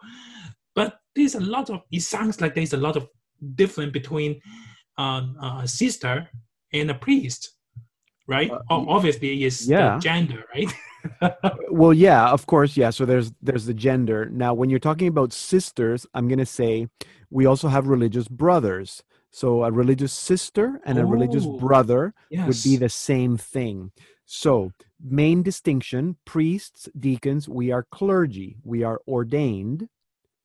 [0.76, 1.82] But there's a lot of.
[1.91, 3.08] It sounds like there's a lot of
[3.56, 4.41] difference between
[4.98, 6.30] um, a sister
[6.72, 7.52] and a priest,
[8.28, 8.52] right?
[8.52, 10.00] Uh, Obviously, it's yeah.
[10.00, 10.74] gender, right?
[11.69, 12.91] Well, yeah, of course, yeah.
[12.91, 14.30] So there's there's the gender.
[14.30, 16.88] Now, when you're talking about sisters, I'm going to say
[17.30, 19.04] we also have religious brothers.
[19.34, 22.48] So a religious sister and a religious Oh, brother yes.
[22.48, 23.91] would be the same thing.
[24.28, 29.89] So, main distinction priests, deacons, we are clergy, we are ordained.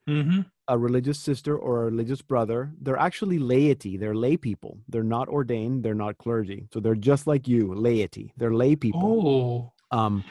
[0.09, 4.81] hmm A religious sister or a religious brother, they're actually laity, they're lay people.
[4.89, 6.69] They're not ordained, they're not clergy.
[6.75, 8.35] So, they're just like you, laity.
[8.39, 9.19] They're lay people.
[9.25, 10.25] Oh, Um,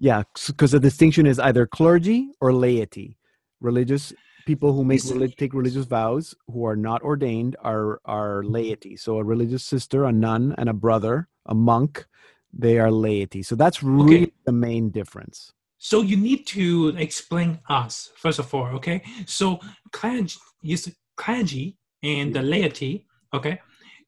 [0.00, 3.18] yeah, because the distinction is either clergy or laity.
[3.60, 4.14] Religious
[4.50, 8.94] people who make relig- take religious vows who are not ordained are are laity.
[9.04, 11.14] So a religious sister, a nun, and a brother,
[11.54, 11.92] a monk,
[12.64, 13.42] they are laity.
[13.48, 15.38] So that's really the main difference.
[15.90, 16.64] So you need to
[17.06, 18.98] explain us first of all, okay?
[19.38, 19.46] So
[19.98, 20.38] clergy
[20.74, 20.82] is
[21.22, 21.66] clergy
[22.02, 22.92] and the laity,
[23.36, 23.54] okay?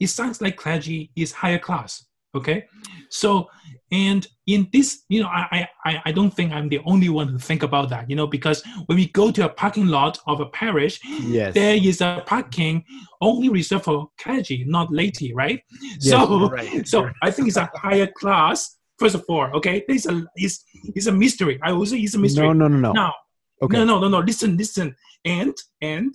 [0.05, 1.93] It sounds like clergy is higher class,
[2.35, 2.67] okay?
[3.11, 3.49] So
[3.93, 7.39] and in this, you know, I I I don't think I'm the only one who
[7.39, 10.47] think about that, you know, because when we go to a parking lot of a
[10.47, 11.53] parish, Yes.
[11.53, 12.85] there is a parking
[13.21, 15.61] only reserved for clergy, not laity, right?
[16.01, 16.89] Yes, so right.
[16.93, 18.79] so I think it's a higher class.
[18.99, 20.65] First of all, okay, it's a it's,
[20.95, 21.61] it's a mystery.
[21.63, 22.47] I say it's a mystery.
[22.47, 22.93] No, no, no, no.
[22.93, 23.15] Now,
[23.61, 23.77] okay.
[23.77, 24.21] no, no, no, no.
[24.21, 26.15] Listen, listen, and and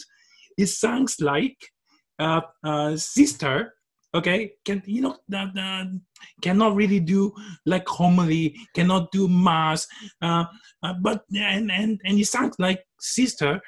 [0.57, 1.57] it sounds like
[2.17, 3.73] uh, uh, sister
[4.13, 5.99] okay can you know that the,
[6.41, 7.31] cannot really do
[7.65, 9.87] like homily cannot do mass
[10.21, 10.45] uh,
[10.83, 13.61] uh, but and and and it sounds like sister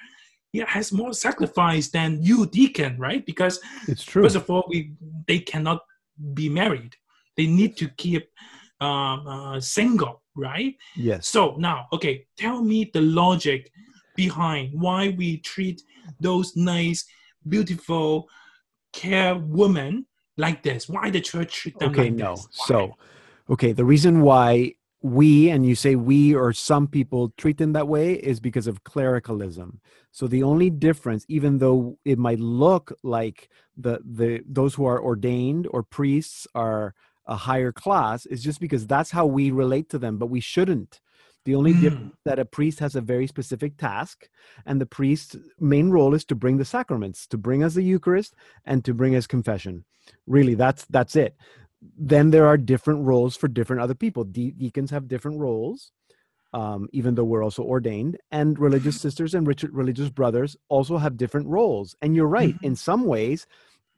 [0.52, 4.24] yeah, has more sacrifice than you deacon right because It's true.
[4.24, 4.94] first of all we
[5.28, 5.82] they cannot
[6.34, 6.96] be married
[7.38, 8.28] they need to keep
[8.82, 11.28] um, uh, single right yes.
[11.28, 13.72] so now okay tell me the logic
[14.16, 15.82] behind why we treat
[16.20, 17.06] those nice
[17.48, 18.28] beautiful
[18.92, 20.06] care women
[20.40, 20.90] like this?
[20.90, 22.38] Why the church treat them okay like no.
[22.52, 22.96] so
[23.50, 27.88] okay the reason why we and you say we or some people treat them that
[27.88, 29.80] way is because of clericalism.
[30.12, 35.02] So the only difference even though it might look like the the those who are
[35.02, 36.94] ordained or priests are
[37.28, 41.00] a higher class is just because that's how we relate to them but we shouldn't
[41.46, 41.82] the only Mm.
[41.82, 44.28] difference is that a priest has a very specific task
[44.66, 48.36] and the priest's main role is to bring the sacraments to bring us the eucharist
[48.66, 49.86] and to bring us confession.
[50.28, 51.36] Really that's that's it.
[51.98, 54.24] Then there are different roles for different other people.
[54.26, 55.92] De- deacons have different roles
[56.52, 61.16] um, even though we're also ordained and religious sisters and rich- religious brothers also have
[61.18, 61.96] different roles.
[62.02, 63.46] And you're right in some ways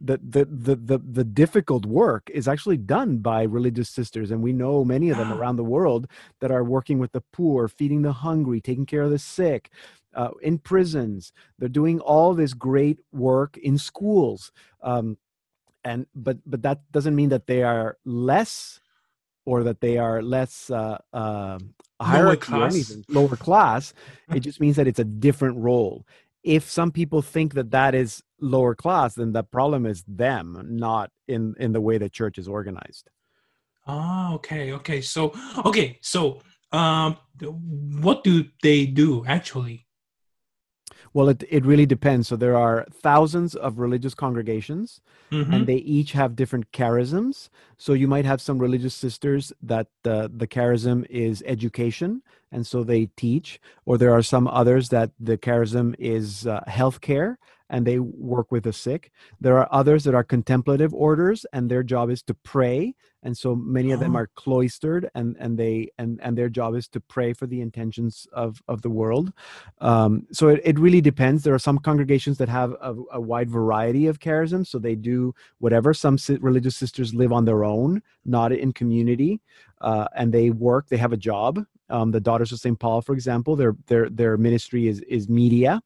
[0.04, 4.54] the, the the the the difficult work is actually done by religious sisters and we
[4.54, 6.08] know many of them around the world
[6.40, 9.70] that are working with the poor feeding the hungry taking care of the sick
[10.16, 11.32] uh, in prisons.
[11.60, 15.18] They're doing all this great work in schools um,
[15.84, 18.80] and but but that doesn't mean that they are less
[19.46, 21.60] or that they are less uh, uh,
[22.00, 22.74] hierarchy or class.
[22.74, 23.94] anything lower class.
[24.34, 26.06] It just means that it's a different role
[26.44, 31.12] if some people think that that is lower class then the problem is them not
[31.28, 33.10] in in the way the church is organized.
[33.88, 35.02] Ah okay okay.
[35.02, 35.34] So
[35.66, 37.18] okay so um
[38.02, 39.86] what do they do actually
[41.14, 45.54] well it, it really depends so there are thousands of religious congregations Mhm.
[45.54, 47.50] and they each have different charisms.
[47.78, 52.22] So you might have some religious sisters that the the charism is education,
[52.52, 57.38] and so they teach, or there are some others that the charism is uh, healthcare,
[57.70, 59.04] and they work with the sick.
[59.40, 63.56] There are others that are contemplative orders, and their job is to pray, and so
[63.56, 67.34] many of them are cloistered, and and they and and their job is to pray
[67.34, 69.32] for the intentions of of the world.
[69.80, 71.44] Um, so it, it really depends.
[71.44, 75.34] There are some congregations that have a, a wide variety of charisms, so they do
[75.60, 75.94] whatever.
[75.94, 79.42] Some religious sisters live on their own, not in community,
[79.82, 80.88] uh, and they work.
[80.88, 81.60] They have a job.
[81.90, 82.80] Um, the Daughters of St.
[82.80, 85.82] Paul, for example, their their their ministry is is media.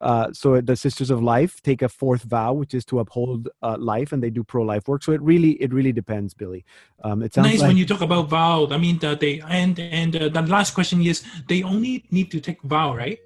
[0.00, 3.76] Uh, so the Sisters of Life take a fourth vow, which is to uphold uh,
[3.78, 5.02] life, and they do pro life work.
[5.02, 6.63] So it really it really depends, Billy.
[7.04, 9.78] Um, it sounds nice like when you talk about vow i mean that they and
[9.78, 13.18] and uh, the last question is they only need to take vow right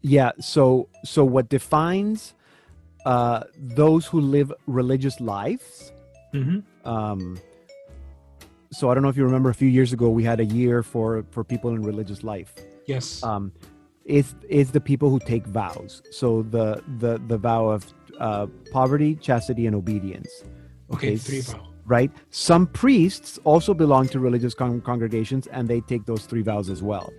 [0.00, 0.32] Yeah.
[0.40, 2.34] So so what defines
[3.04, 5.92] uh, those who live religious lives?
[6.32, 6.58] mm-hmm.
[6.88, 7.38] Um,
[8.70, 10.82] so I don't know if you remember a few years ago we had a year
[10.82, 12.54] for for people in religious life.
[12.86, 13.52] yes Um,
[14.04, 16.02] is is the people who take vows.
[16.10, 17.84] So the the the vow of
[18.20, 20.30] uh, poverty, chastity, and obedience.
[20.94, 22.12] okay s- three vow Right.
[22.30, 26.82] Some priests also belong to religious con- congregations, and they take those three vows as
[26.82, 27.10] well.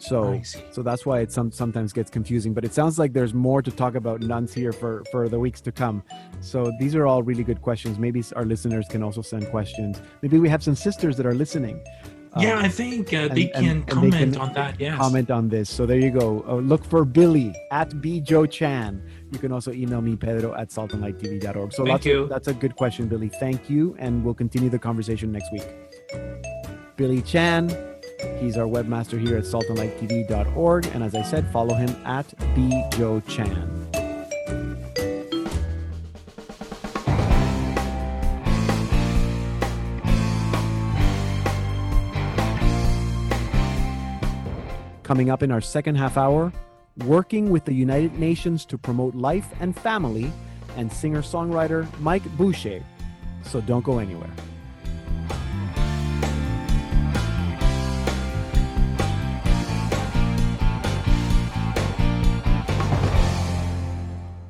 [0.00, 2.54] So so that's why it some, sometimes gets confusing.
[2.54, 5.60] But it sounds like there's more to talk about nuns here for, for the weeks
[5.62, 6.02] to come.
[6.40, 7.98] So these are all really good questions.
[7.98, 10.00] Maybe our listeners can also send questions.
[10.22, 11.84] Maybe we have some sisters that are listening.
[12.38, 14.96] Yeah um, i think uh, they and- can and they comment can on that yes
[14.96, 15.68] Comment on this.
[15.70, 16.44] So there you go.
[16.46, 19.02] Uh, look for Billy at B Joe Chan.
[19.32, 21.72] You can also email me Pedro at saltandlighttv.org.
[21.72, 22.22] So Thank you.
[22.24, 23.28] Of, that's a good question, Billy.
[23.28, 25.66] Thank you, and we'll continue the conversation next week.
[26.96, 27.70] Billy Chan.
[28.38, 30.86] He's our webmaster here at saltandlighttv.org.
[30.92, 33.79] And as I said, follow him at B Joe Chan.
[45.10, 46.52] Coming up in our second half hour,
[47.04, 50.30] working with the United Nations to promote life and family,
[50.76, 52.80] and singer songwriter Mike Boucher.
[53.42, 54.30] So don't go anywhere.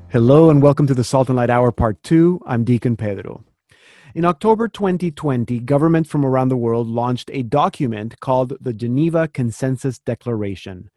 [0.09, 2.43] Hello and welcome to the Salt and Light Hour Part 2.
[2.45, 3.43] I'm Deacon Pedro.
[4.13, 9.99] In October 2020, governments from around the world launched a document called the Geneva Consensus
[9.99, 10.89] Declaration.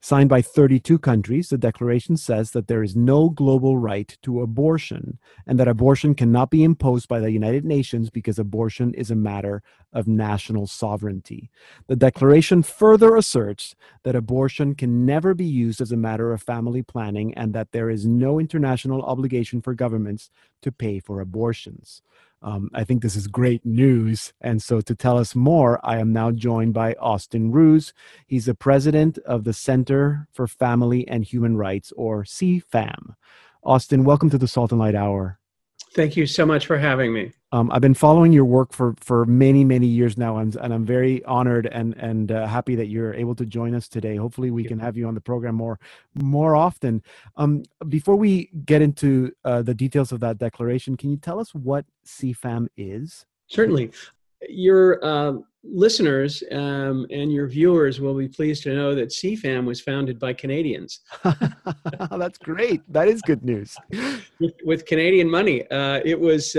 [0.00, 5.18] Signed by 32 countries, the declaration says that there is no global right to abortion
[5.44, 9.62] and that abortion cannot be imposed by the United Nations because abortion is a matter
[9.92, 11.50] of national sovereignty.
[11.88, 16.82] The declaration further asserts that abortion can never be used as a matter of family
[16.82, 20.30] planning and that there is no international obligation for governments
[20.62, 22.02] to pay for abortions.
[22.42, 24.32] Um, I think this is great news.
[24.40, 27.92] And so, to tell us more, I am now joined by Austin Ruse.
[28.26, 33.14] He's the president of the Center for Family and Human Rights, or CFAM.
[33.62, 35.38] Austin, welcome to the Salt and Light Hour.
[35.94, 37.32] Thank you so much for having me.
[37.52, 40.86] Um, I've been following your work for for many many years now, and, and I'm
[40.86, 44.16] very honored and and uh, happy that you're able to join us today.
[44.16, 45.78] Hopefully, we can have you on the program more
[46.14, 47.02] more often.
[47.36, 51.54] Um, before we get into uh, the details of that declaration, can you tell us
[51.54, 53.26] what CFAM is?
[53.48, 53.90] Certainly,
[54.48, 59.78] your uh, listeners um, and your viewers will be pleased to know that CFAM was
[59.78, 61.00] founded by Canadians.
[62.10, 62.80] That's great.
[62.90, 63.76] That is good news.
[64.40, 66.56] with, with Canadian money, uh, it was.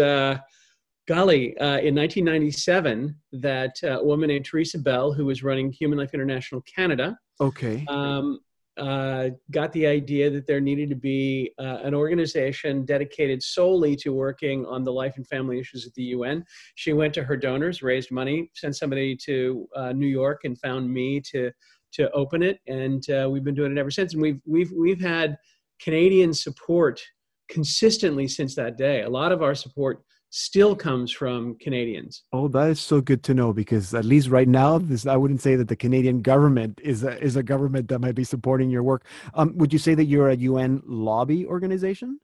[1.05, 6.13] Golly, uh, in 1997, that uh, woman named Teresa Bell, who was running Human Life
[6.13, 8.39] International Canada, okay, um,
[8.77, 14.11] uh, got the idea that there needed to be uh, an organization dedicated solely to
[14.13, 16.43] working on the life and family issues at the UN.
[16.75, 20.89] She went to her donors, raised money, sent somebody to uh, New York, and found
[20.89, 21.51] me to
[21.93, 24.13] to open it, and uh, we've been doing it ever since.
[24.13, 25.37] And we've we've we've had
[25.81, 27.01] Canadian support
[27.49, 29.01] consistently since that day.
[29.01, 30.01] A lot of our support
[30.35, 32.23] still comes from Canadians.
[32.33, 35.41] Oh, that is so good to know because at least right now, this I wouldn't
[35.41, 38.81] say that the Canadian government is a, is a government that might be supporting your
[38.81, 39.05] work.
[39.35, 42.19] Um, would you say that you're a UN lobby organization?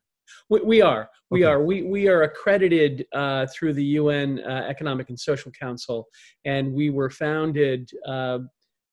[0.50, 1.08] We, we are.
[1.30, 1.52] We okay.
[1.52, 1.64] are.
[1.64, 6.08] We we are accredited uh, through the UN uh, Economic and Social Council,
[6.46, 7.92] and we were founded.
[8.08, 8.40] Uh,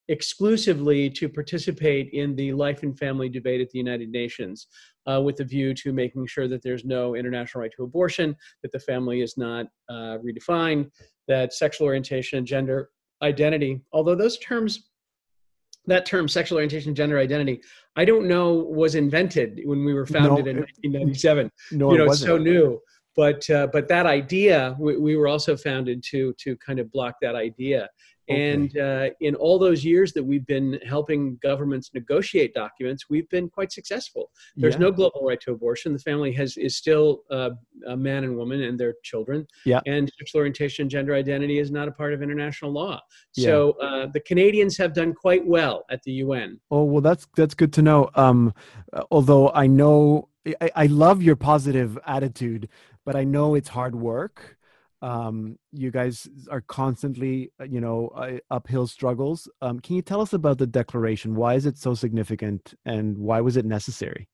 [0.08, 4.68] exclusively to participate in the life and family debate at the United Nations
[5.10, 8.72] uh, with a view to making sure that there's no international right to abortion, that
[8.72, 10.90] the family is not uh, redefined,
[11.28, 12.90] that sexual orientation and gender
[13.22, 14.88] identity, although those terms,
[15.86, 17.60] that term sexual orientation and gender identity,
[17.96, 21.50] I don't know was invented when we were founded no, in 1997.
[21.72, 22.80] No, you know, it's so new.
[23.14, 27.14] But uh, but that idea, we, we were also founded to to kind of block
[27.22, 27.88] that idea.
[28.28, 28.52] Okay.
[28.52, 33.48] And uh, in all those years that we've been helping governments negotiate documents, we've been
[33.48, 34.30] quite successful.
[34.56, 34.80] There's yeah.
[34.80, 35.92] no global right to abortion.
[35.92, 37.50] The family has is still uh,
[37.86, 39.46] a man and woman and their children.
[39.64, 39.80] Yeah.
[39.86, 43.00] And sexual orientation and gender identity is not a part of international law.
[43.32, 46.58] So uh, the Canadians have done quite well at the UN.
[46.70, 48.10] Oh well, that's that's good to know.
[48.14, 48.54] Um,
[49.10, 50.28] although I know
[50.60, 52.68] I, I love your positive attitude,
[53.04, 54.55] but I know it's hard work
[55.06, 60.20] um, you guys are constantly uh, you know uh, uphill struggles um, can you tell
[60.20, 61.36] us about the declaration?
[61.36, 64.28] Why is it so significant and why was it necessary?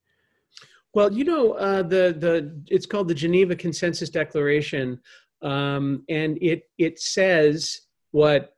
[0.95, 2.35] Well you know uh, the the
[2.69, 4.99] it's called the geneva consensus declaration
[5.43, 7.83] um, and it it says
[8.13, 8.52] what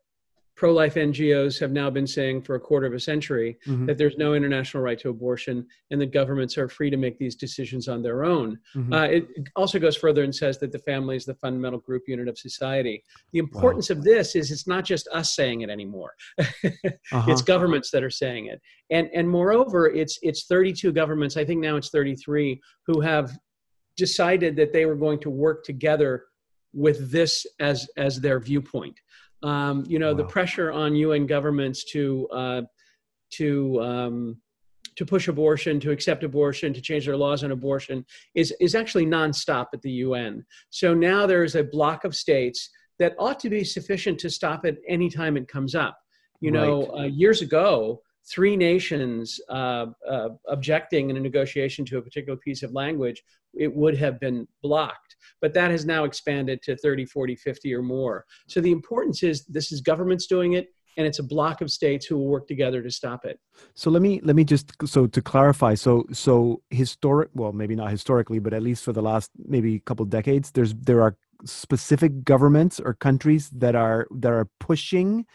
[0.56, 3.86] pro-life NGOs have now been saying for a quarter of a century mm-hmm.
[3.86, 7.34] that there's no international right to abortion and that governments are free to make these
[7.34, 8.58] decisions on their own.
[8.76, 8.92] Mm-hmm.
[8.92, 12.28] Uh, it also goes further and says that the family is the fundamental group unit
[12.28, 13.02] of society.
[13.32, 13.96] The importance wow.
[13.96, 17.24] of this is it's not just us saying it anymore; uh-huh.
[17.28, 21.36] it's governments that are saying it, and and moreover, it's it's 32 governments.
[21.36, 23.36] I think now it's 33 who have
[23.96, 26.24] decided that they were going to work together
[26.72, 28.98] with this as as their viewpoint.
[29.44, 30.18] Um, you know, wow.
[30.18, 32.62] the pressure on UN governments to uh,
[33.32, 34.36] to um,
[34.96, 38.04] to push abortion, to accept abortion, to change their laws on abortion
[38.34, 40.44] is is actually nonstop at the UN.
[40.70, 44.64] So now there is a block of states that ought to be sufficient to stop
[44.64, 45.98] it any time it comes up.
[46.40, 47.00] You know, right.
[47.00, 52.62] uh, years ago, three nations uh, uh, objecting in a negotiation to a particular piece
[52.62, 53.22] of language,
[53.54, 55.03] it would have been blocked.
[55.40, 58.24] But that has now expanded to 30, 40, 50 or more.
[58.48, 62.06] So the importance is this is governments doing it, and it's a block of states
[62.06, 63.38] who will work together to stop it.
[63.74, 65.74] So let me let me just so to clarify.
[65.74, 70.04] So so historic, well, maybe not historically, but at least for the last maybe couple
[70.06, 75.26] decades, there's there are specific governments or countries that are that are pushing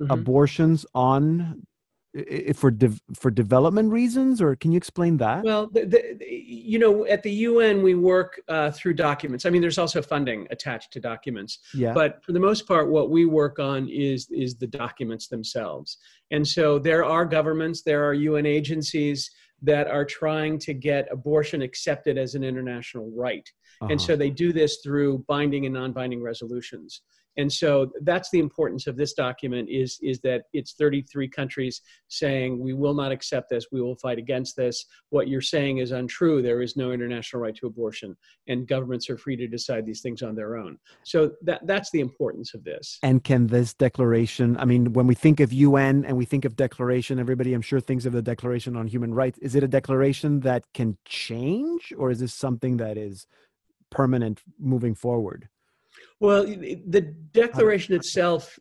[0.00, 0.12] Mm-hmm.
[0.12, 1.62] abortions on
[2.54, 7.06] for de- for development reasons or can you explain that well the, the, you know
[7.06, 10.98] at the un we work uh, through documents i mean there's also funding attached to
[10.98, 15.28] documents yeah but for the most part what we work on is is the documents
[15.28, 15.98] themselves
[16.32, 19.30] and so there are governments there are un agencies
[19.62, 23.48] that are trying to get abortion accepted as an international right.
[23.80, 23.92] Uh-huh.
[23.92, 27.02] And so they do this through binding and non-binding resolutions.
[27.36, 32.58] And so that's the importance of this document is, is that it's 33 countries saying
[32.58, 34.84] we will not accept this, we will fight against this.
[35.10, 36.42] What you're saying is untrue.
[36.42, 38.16] There is no international right to abortion,
[38.48, 40.78] and governments are free to decide these things on their own.
[41.04, 42.98] So that, that's the importance of this.
[43.02, 46.56] And can this declaration, I mean, when we think of UN and we think of
[46.56, 49.38] declaration, everybody I'm sure thinks of the Declaration on Human Rights.
[49.38, 53.26] Is it a declaration that can change, or is this something that is
[53.90, 55.48] permanent moving forward?
[56.20, 58.58] Well, the declaration itself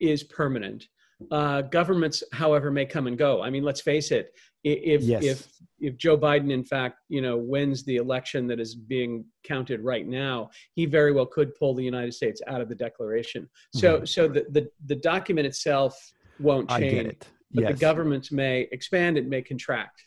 [0.00, 0.88] is permanent.
[1.30, 3.42] Uh, governments, however, may come and go.
[3.42, 4.32] I mean, let's face it.
[4.64, 5.22] If Yes.
[5.24, 5.48] if
[5.80, 10.06] if Joe Biden, in fact, you know, wins the election that is being counted right
[10.06, 13.48] now, he very well could pull the United States out of the declaration.
[13.74, 15.94] So so the the, the document itself
[16.40, 16.82] won't change.
[16.82, 17.26] I get it.
[17.52, 17.72] but yes.
[17.72, 19.18] the governments may expand.
[19.18, 20.04] It may contract.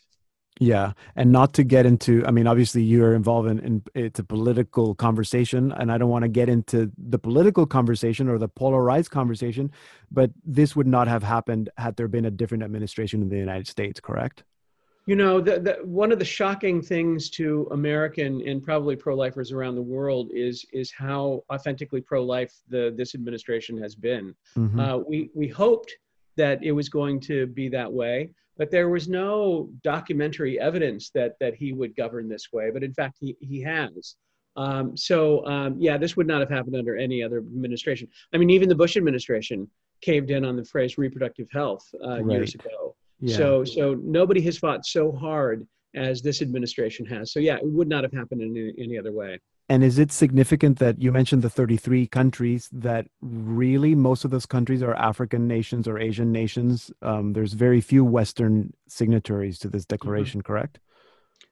[0.58, 2.24] Yeah, and not to get into.
[2.26, 6.22] I mean, obviously, you're involved in, in it's a political conversation, and I don't want
[6.22, 9.70] to get into the political conversation or the polarized conversation.
[10.10, 13.68] But this would not have happened had there been a different administration in the United
[13.68, 14.00] States.
[14.00, 14.44] Correct?
[15.06, 19.76] You know, the, the, one of the shocking things to American and probably pro-lifers around
[19.76, 24.34] the world is is how authentically pro-life the this administration has been.
[24.56, 24.80] Mhm.
[24.80, 25.94] Uh, we we hoped
[26.36, 31.34] that it was going to be that way, but there was no documentary evidence that
[31.40, 32.70] that he would govern this way.
[32.70, 34.16] But in fact, he he has.
[34.56, 38.08] Um, so um, yeah, this would not have happened under any other administration.
[38.32, 39.68] I mean, even the Bush administration
[40.00, 42.96] caved in on the phrase reproductive health uh, years ago.
[43.20, 43.36] yeah.
[43.36, 47.32] So so nobody has fought so hard as this administration has.
[47.32, 49.38] So yeah, it would not have happened in any, any other way.
[49.68, 54.46] And is it significant that you mentioned the 33 countries that really most of those
[54.46, 56.92] countries are African nations or Asian nations?
[57.02, 59.94] Um, there's very few Western signatories to this Mm-hmm.
[59.94, 60.78] declaration, correct?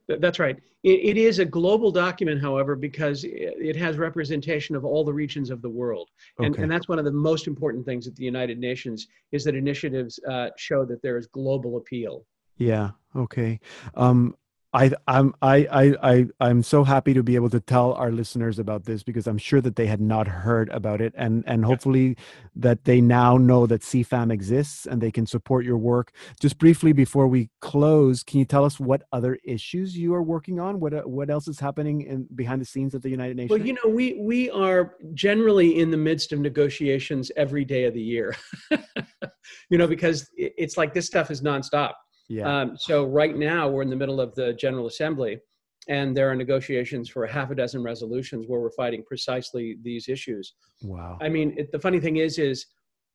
[0.07, 0.57] That's right.
[0.83, 5.13] It, it is a global document, however, because it, it has representation of all the
[5.13, 6.09] regions of the world,
[6.39, 6.61] and, Okay.
[6.61, 10.19] and that's one of the most important things at the United Nations is that initiatives
[10.29, 12.25] uh, show that there is global appeal.
[12.57, 12.91] Yeah.
[13.15, 13.59] Okay.
[13.95, 14.35] Um,
[14.75, 18.59] I, I'm I, I I I'm so happy to be able to tell our listeners
[18.59, 22.17] about this because I'm sure that they had not heard about it, and and hopefully
[22.57, 26.11] that they now know that CFAM exists and they can support your work.
[26.41, 30.59] Just briefly before we close, can you tell us what other issues you are working
[30.59, 30.81] on?
[30.81, 33.57] What uh, what else is happening in behind the scenes at the United Nations?
[33.57, 37.93] Well, you know, we we are generally in the midst of negotiations every day of
[37.93, 38.35] the year.
[39.69, 41.93] you know, because it's like this stuff is nonstop.
[42.27, 42.61] Yeah.
[42.61, 45.39] Um, so right now we're in the middle of the General Assembly,
[45.87, 50.09] and there are negotiations for a half a dozen resolutions where we're fighting precisely these
[50.09, 50.53] issues.
[50.81, 51.17] wow.
[51.21, 52.65] I mean, it, the funny thing is, is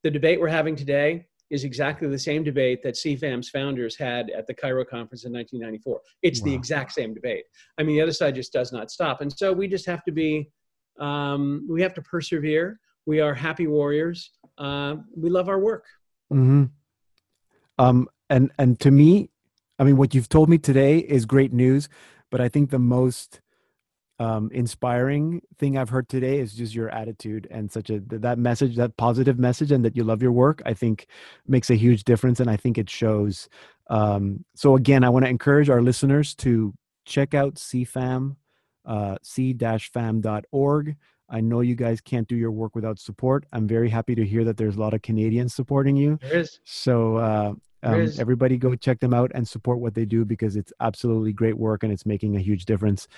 [0.03, 4.47] the debate we're having today is exactly the same debate that CFAM's founders had at
[4.47, 6.01] the Cairo conference in 1994.
[6.23, 7.45] It's the exact same debate.
[7.77, 10.13] I mean, the other side just does not stop, and so we just have to
[10.13, 10.49] be,
[11.01, 12.79] um, we have to persevere.
[13.07, 14.31] We are happy warriors.
[14.59, 15.87] Uh, we love our work.
[16.31, 16.65] hmm
[17.79, 19.29] Um, and and to me,
[19.79, 21.89] I mean, what you've told me today is great news.
[22.31, 23.41] But I think the most
[24.21, 28.77] um, inspiring thing I've heard today is just your attitude and such a that message,
[28.77, 30.63] that positive message, and that you love your work.
[30.65, 31.07] I think
[31.47, 33.49] makes a huge difference, and I think it shows.
[33.89, 36.73] Um, so again, I want to encourage our listeners to
[37.05, 38.37] check out CFAM,
[38.85, 40.97] uh, c-fam.org.
[41.33, 43.47] I know you guys can't do your work without support.
[43.53, 46.19] I'm very happy to hear that there's a lot of Canadians supporting you.
[46.23, 46.61] There is.
[46.65, 50.73] So uh, um, everybody go check them out and support what they do because it's
[50.81, 53.09] absolutely great work and it's making a huge difference.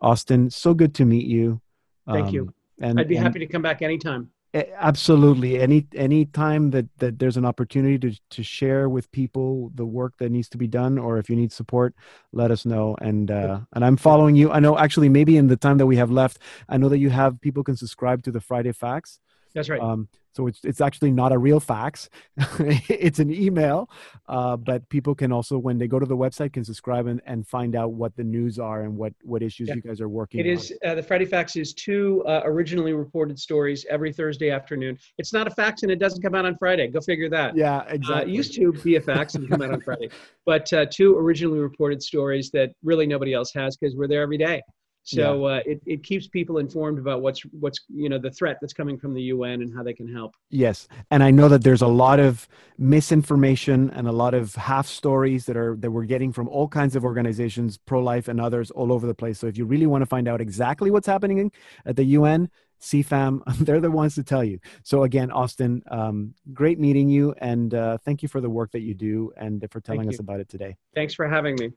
[0.00, 1.60] Austin, so good to meet you.
[2.06, 2.42] Thank you.
[2.42, 4.30] Um, And I'd be and- happy to come back anytime.
[4.54, 5.58] Absolutely.
[5.60, 10.12] Any any time that that there's an opportunity to to share with people the work
[10.18, 11.94] that needs to be done, or if you need support,
[12.32, 12.94] let us know.
[13.00, 14.50] And uh, and I'm following you.
[14.50, 17.08] I know actually maybe in the time that we have left, I know that you
[17.08, 19.20] have people can subscribe to the Friday Fax.
[19.54, 19.80] That's right.
[19.80, 22.08] Um, so it's it's actually not a real fax;
[22.58, 23.90] it's an email.
[24.26, 27.46] Uh, but people can also, when they go to the website, can subscribe and, and
[27.46, 29.74] find out what the news are and what what issues Yeah.
[29.74, 30.40] you guys are working.
[30.40, 30.52] It on.
[30.52, 34.98] is uh, the Friday Fax is two uh, originally reported stories every Thursday afternoon.
[35.18, 36.88] It's not a fax and it doesn't come out on Friday.
[36.88, 37.54] Go figure that.
[37.54, 38.32] Yeah, Uh, exactly.
[38.32, 40.08] it used to be a fax and come out on Friday,
[40.46, 44.38] but uh, two originally reported stories that really nobody else has because we're there every
[44.38, 44.62] day.
[45.04, 48.72] So uh, it, it keeps people informed about what's what's you know the threat that's
[48.72, 50.36] coming from the UN and how they can help.
[50.50, 52.46] Yes, and I know that there's a lot of
[52.78, 56.94] misinformation and a lot of half stories that are that we're getting from all kinds
[56.94, 59.38] of organizations, pro-life and others, all over the place.
[59.38, 61.50] So if you really want to find out exactly what's happening
[61.84, 62.48] at the UN,
[62.80, 64.60] CFAM, they're the ones to tell you.
[64.84, 68.80] So again, Austin, um, great meeting you, and uh, thank you for the work that
[68.82, 70.20] you do and for telling us you.
[70.20, 70.76] about it today.
[70.94, 71.72] Thanks for having me.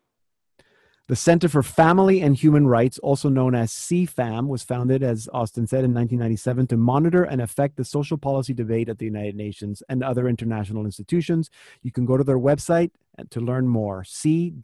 [1.08, 5.68] The Center for Family and Human Rights, also known as CFAM, was founded, as Austin
[5.68, 9.84] said, in 1997 to monitor and affect the social policy debate at the United Nations
[9.88, 11.52] and other international institutions.
[11.84, 12.90] You can go to their website
[13.30, 14.56] to learn more, c-fam.org.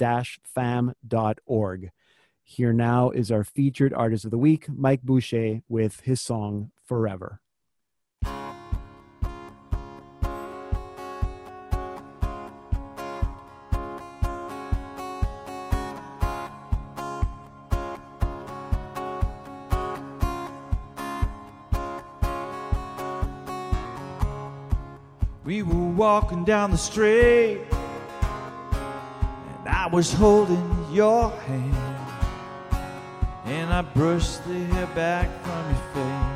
[2.44, 7.40] Here now is our featured artist of the week, Mike Boucher, with his song Forever.
[26.02, 27.62] Walking down the street,
[28.72, 31.76] and I was holding your hand,
[33.46, 36.32] and I brushed the hair back from your face.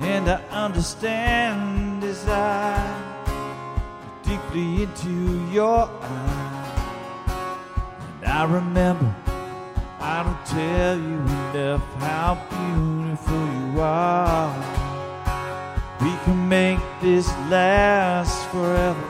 [0.00, 2.80] And I understand as I
[4.22, 6.80] deeply into your eyes,
[8.22, 9.25] and I remember.
[10.08, 11.18] I don't tell you
[11.50, 14.54] enough how beautiful you are.
[16.00, 19.08] We can make this last forever.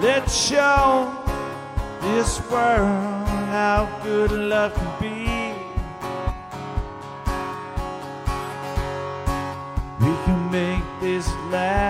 [0.00, 1.12] Let's show
[2.00, 5.26] this world how good love can be.
[9.98, 11.85] We can make this last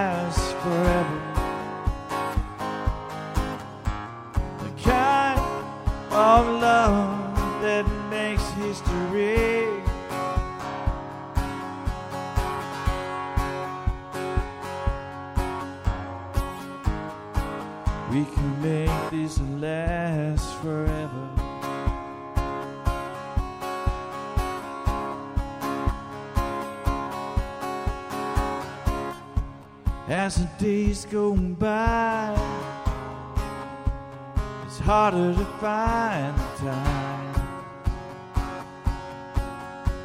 [30.26, 32.34] As the days go by,
[34.66, 37.34] it's harder to find time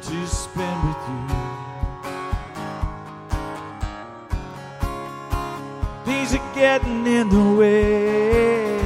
[0.00, 1.26] to spend with you.
[6.04, 8.78] Things are getting in the way.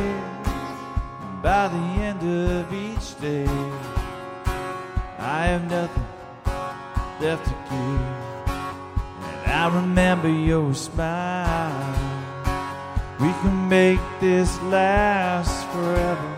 [1.43, 3.47] By the end of each day,
[5.18, 6.07] I have nothing
[7.20, 7.55] left to
[9.67, 11.99] I remember your smile.
[13.19, 16.33] We can make this last forever.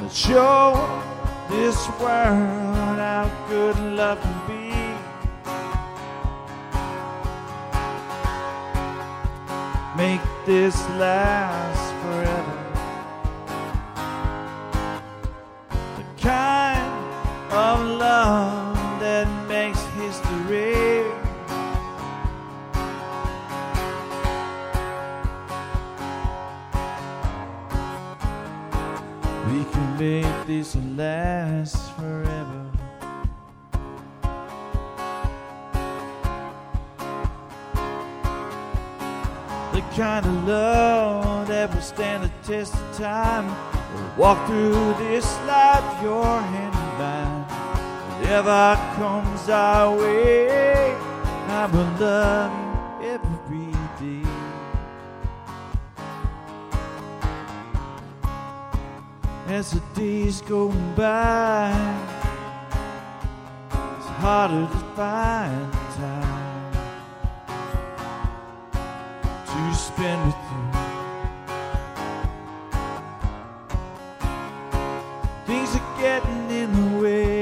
[0.00, 0.74] Let's show
[1.48, 4.74] this world how good love can be.
[9.96, 12.58] Make this last forever.
[15.96, 18.63] The kind of love
[20.54, 21.04] history.
[29.50, 32.70] We can make this last forever.
[39.72, 43.46] The kind of love that will stand the test of time.
[43.94, 46.63] We'll walk through this life, your hand.
[48.24, 48.64] Whatever
[48.96, 50.96] comes our way,
[51.46, 52.52] I will love
[53.02, 54.26] you every day.
[59.46, 61.68] As the days go by,
[63.98, 66.72] it's harder to find time
[69.50, 70.64] to spend with you.
[75.44, 77.33] Things are getting in the way,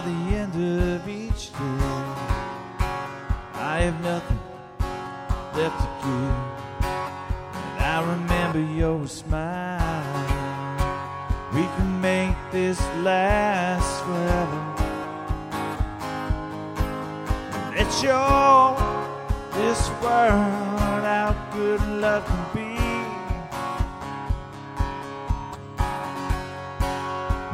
[0.00, 0.54] by the end
[0.94, 1.58] of each day,
[3.52, 4.40] I have nothing
[5.54, 6.36] left to give.
[7.60, 10.26] And I remember your smile.
[11.52, 14.60] We can make this last forever.
[17.76, 18.76] Let's show
[19.52, 22.70] this world how good love can be.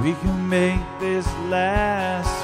[0.04, 2.35] We can make this last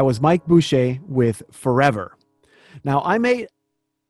[0.00, 2.16] That was Mike Boucher with Forever.
[2.84, 3.48] Now, I made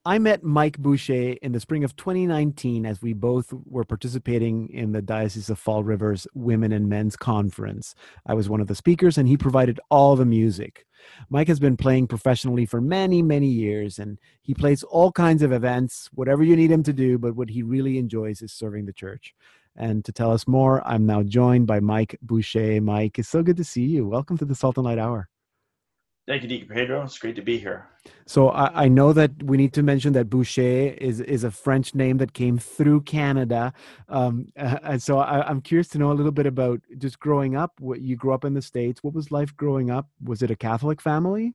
[0.04, 4.92] I met Mike Boucher in the spring of 2019 as we both were participating in
[4.92, 7.96] the Diocese of Fall River's Women and Men's Conference.
[8.24, 10.86] I was one of the speakers and he provided all the music.
[11.28, 15.50] Mike has been playing professionally for many, many years and he plays all kinds of
[15.50, 18.92] events, whatever you need him to do, but what he really enjoys is serving the
[18.92, 19.34] church.
[19.74, 22.80] And to tell us more, I'm now joined by Mike Boucher.
[22.80, 24.06] Mike, it's so good to see you.
[24.06, 25.28] Welcome to the Salt and Light Hour.
[26.30, 27.02] Thank you, Deacon Pedro.
[27.02, 27.88] It's great to be here.
[28.24, 31.92] So I, I, know that we need to mention that Boucher is is a French
[31.92, 33.72] name that came through Canada,
[34.08, 37.72] um, and so I, am curious to know a little bit about just growing up.
[37.80, 39.02] What you grew up in the states?
[39.02, 40.08] What was life growing up?
[40.22, 41.52] Was it a Catholic family?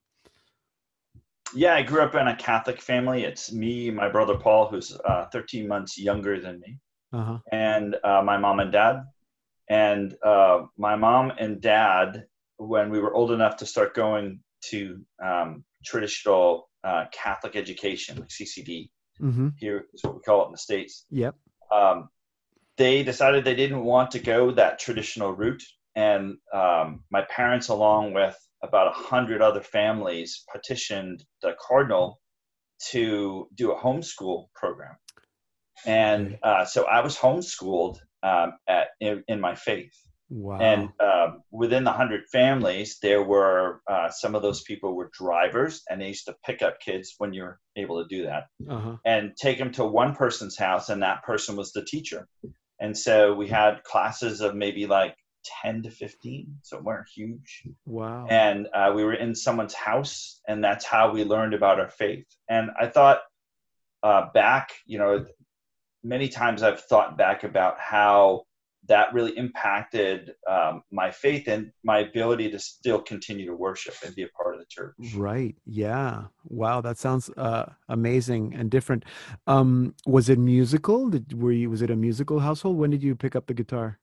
[1.54, 3.24] Yeah, I grew up in a Catholic family.
[3.24, 6.80] It's me, my brother Paul, who's uh, 13 months younger than me,
[7.14, 7.38] uh-huh.
[7.50, 9.06] and uh, my mom and dad.
[9.70, 12.26] And uh, my mom and dad,
[12.58, 18.30] when we were old enough to start going to um, traditional uh, Catholic education, like
[18.30, 18.90] CCD.
[19.22, 19.50] Mm-hmm.
[19.58, 21.06] Here is what we call it in the states.
[21.10, 21.36] Yep.
[21.72, 22.10] Um,
[22.78, 25.64] they decided they didn't want to go that traditional route,
[25.96, 32.20] and um, my parents, along with about a hundred other families, petitioned the cardinal
[32.90, 34.96] to do a homeschool program.
[35.86, 39.94] And uh, so I was homeschooled um, at in, in my faith.
[40.30, 40.58] Wow.
[40.60, 45.84] And um, within the hundred families, there were uh, some of those people were drivers,
[45.90, 48.98] and they used to pick up kids when you're able to do that, uh-huh.
[49.06, 52.28] and take them to one person's house, and that person was the teacher.
[52.80, 55.16] And so we had classes of maybe like
[55.64, 57.64] 10 to 15, so weren't huge.
[57.86, 58.26] Wow.
[58.30, 62.26] And uh, we were in someone's house, and that's how we learned about our faith.
[62.50, 63.20] And I thought
[64.02, 65.26] uh, back, you know,
[66.04, 68.44] many times I've thought back about how
[68.88, 74.16] that really impacted um, my faith and my ability to still continue to worship and
[74.16, 74.94] be a part of the church.
[75.16, 75.56] Right.
[75.66, 76.26] Yeah.
[76.46, 76.82] Wow.
[76.82, 79.06] That sounds uh, amazing and different.
[79.48, 81.10] Um, was it musical?
[81.10, 81.70] Did, were you?
[81.70, 82.78] Was it a musical household?
[82.78, 84.00] When did you pick up the guitar?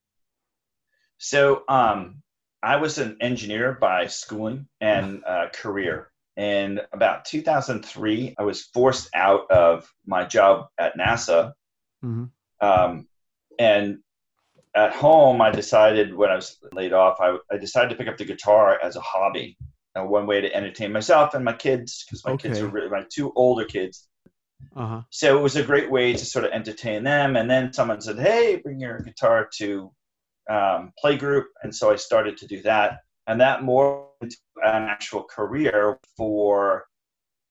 [1.19, 2.23] So um,
[2.63, 6.09] I was an engineer by schooling and uh, career.
[6.37, 11.53] And about 2003, I was forced out of my job at NASA.
[12.05, 12.25] Mm-hmm.
[12.67, 13.07] Um,
[13.59, 13.99] and
[14.75, 18.17] at home, I decided when I was laid off, I, I decided to pick up
[18.17, 19.57] the guitar as a hobby.
[19.95, 22.49] And one way to entertain myself and my kids, because my okay.
[22.49, 24.09] kids are really my two older kids.
[24.75, 25.03] Uh-huh.
[25.11, 27.37] So it was a great way to sort of entertain them.
[27.37, 29.93] And then someone said, "Hey, bring your guitar to
[30.49, 33.01] um, play group," and so I started to do that.
[33.27, 36.87] And that morphed into an actual career for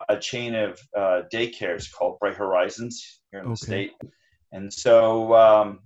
[0.10, 3.52] a chain of uh, daycares called Bright Horizons here in okay.
[3.52, 3.92] the state.
[4.52, 5.80] And so um,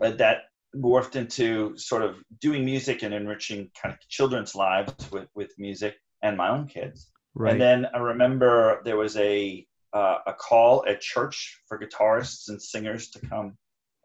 [0.00, 0.38] that
[0.76, 5.96] morphed into sort of doing music and enriching kind of children's lives with, with music
[6.22, 7.10] and my own kids.
[7.34, 7.52] Right.
[7.52, 12.60] And then I remember there was a uh, a call at church for guitarists and
[12.60, 13.56] singers to come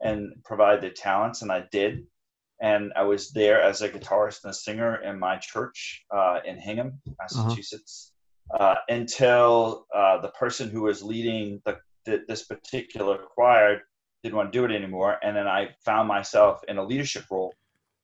[0.02, 2.06] and provide their talents, and I did.
[2.62, 6.58] And I was there as a guitarist and a singer in my church uh, in
[6.58, 8.14] Hingham, Massachusetts,
[8.54, 8.64] uh-huh.
[8.64, 13.82] uh, until the person who was leading the, the, this particular choir
[14.24, 15.18] didn't want to do it anymore.
[15.22, 17.54] And then I found myself in a leadership role.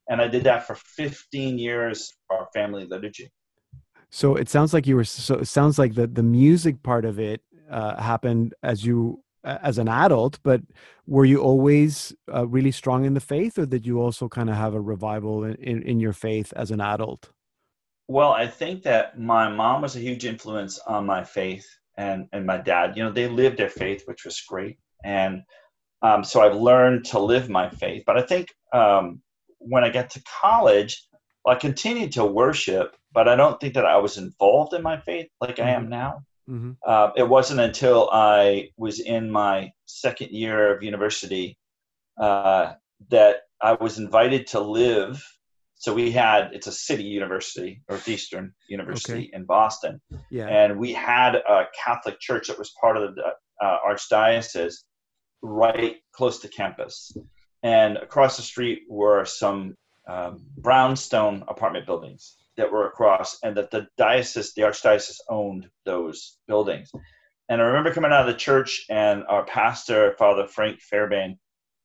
[0.09, 3.31] And I did that for 15 years for our family liturgy.
[4.09, 7.19] So it sounds like you were, so it sounds like the, the music part of
[7.19, 10.61] it uh, happened as you, as an adult, but
[11.07, 14.55] were you always uh, really strong in the faith or did you also kind of
[14.55, 17.31] have a revival in, in, in your faith as an adult?
[18.07, 22.45] Well, I think that my mom was a huge influence on my faith and, and
[22.45, 22.97] my dad.
[22.97, 24.79] You know, they lived their faith, which was great.
[25.05, 25.43] And
[26.01, 28.03] um, so I've learned to live my faith.
[28.05, 29.21] But I think um,
[29.57, 31.07] when I got to college,
[31.43, 34.99] well, I continued to worship, but I don't think that I was involved in my
[34.99, 35.67] faith like mm-hmm.
[35.67, 35.89] I am mm-hmm.
[35.89, 36.23] now.
[36.49, 36.71] Mm-hmm.
[36.85, 41.57] Uh, it wasn't until I was in my second year of university
[42.19, 42.73] uh,
[43.09, 45.23] that I was invited to live.
[45.75, 49.29] So we had it's a city university, Northeastern University okay.
[49.31, 50.47] in Boston, yeah.
[50.47, 53.33] and we had a Catholic church that was part of the
[53.63, 54.73] uh, archdiocese
[55.41, 57.15] right close to campus.
[57.63, 59.75] And across the street were some
[60.07, 66.37] um, brownstone apartment buildings that were across, and that the diocese, the archdiocese, owned those
[66.47, 66.91] buildings.
[67.47, 71.37] And I remember coming out of the church, and our pastor, Father Frank Fairbairn,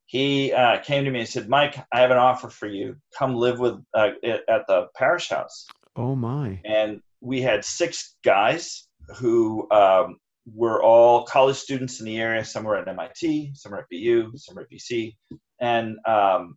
[0.05, 2.97] he uh, came to me and said, "Mike, I have an offer for you.
[3.17, 6.59] Come live with uh, at the parish house." Oh my!
[6.63, 8.87] And we had six guys
[9.17, 10.17] who um,
[10.53, 12.45] we're all college students in the area.
[12.45, 15.15] Some were at MIT, some were at BU, some were at BC,
[15.59, 16.55] and um,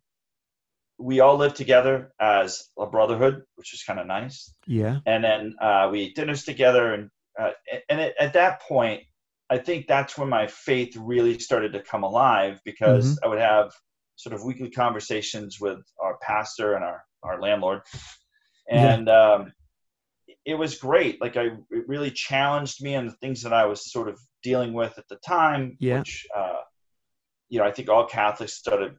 [0.99, 4.53] we all lived together as a brotherhood, which was kind of nice.
[4.67, 4.99] Yeah.
[5.05, 7.09] And then uh, we ate dinners together, and
[7.39, 7.51] uh,
[7.89, 9.03] and it, at that point,
[9.49, 13.71] I think that's when my faith really started to come alive because I would have
[14.17, 17.81] sort of weekly conversations with our pastor and our our landlord,
[18.69, 18.93] Yeah.
[18.93, 19.53] and um,
[20.45, 21.21] it was great.
[21.21, 24.73] Like I, it really challenged me on the things that I was sort of dealing
[24.73, 25.77] with at the time.
[25.79, 25.99] Yeah.
[25.99, 26.61] Which, uh,
[27.49, 28.95] you know, I think all Catholics started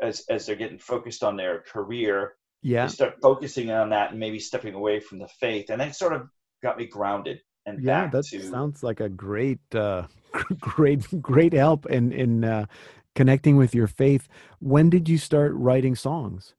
[0.00, 2.86] as as they're getting focused on their career, Yeah.
[2.86, 6.12] they start focusing on that and maybe stepping away from the faith, and that sort
[6.14, 6.28] of
[6.62, 8.40] got me grounded and Yeah, back that to.
[8.42, 10.04] sounds like a great, uh,
[10.60, 12.66] great, great help in in uh,
[13.14, 14.28] connecting with your faith.
[14.60, 16.54] When did you start writing songs?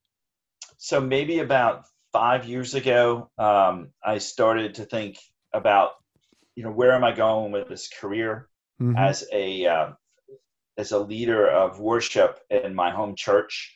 [0.77, 5.17] so maybe about five years ago, um, I started to think
[5.53, 5.91] about,
[6.55, 8.47] you know, where am I going with this career?
[8.81, 8.97] Mhm.
[8.97, 9.91] as a uh,
[10.77, 13.75] as a leader of worship in my home church,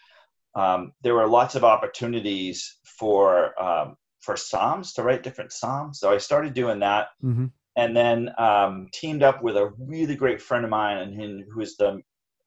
[0.55, 5.99] um, there were lots of opportunities for um, for psalms to write different psalms.
[5.99, 7.51] So I started doing that, Mhm.
[7.75, 11.77] and then um, teamed up with a really great friend of mine, and who is
[11.77, 12.01] the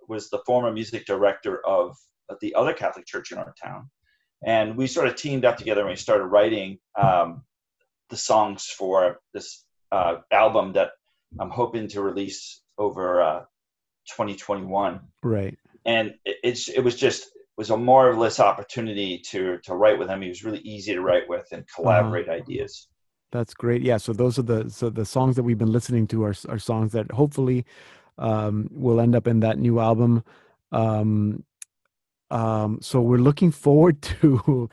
[0.09, 1.97] was the former music director of,
[2.29, 3.89] of the other Catholic church in our town,
[4.45, 7.43] and we sort of teamed up together and we started writing um,
[8.11, 10.91] the songs for this uh, album that
[11.39, 13.41] I'm hoping to release over uh,
[14.09, 15.01] 2021.
[15.23, 15.57] Right.
[15.85, 20.09] And it, it's it was just it was a marvelous opportunity to to write with
[20.09, 20.23] him.
[20.23, 22.89] He was really easy to write with and collaborate ideas.
[23.31, 23.83] That's great.
[23.83, 23.99] Yeah.
[23.99, 26.93] So those are the so the songs that we've been listening to are are songs
[26.93, 27.65] that hopefully
[28.17, 30.25] um, will end up in that new album.
[30.73, 31.45] Um,
[32.31, 34.69] um, so we're looking forward to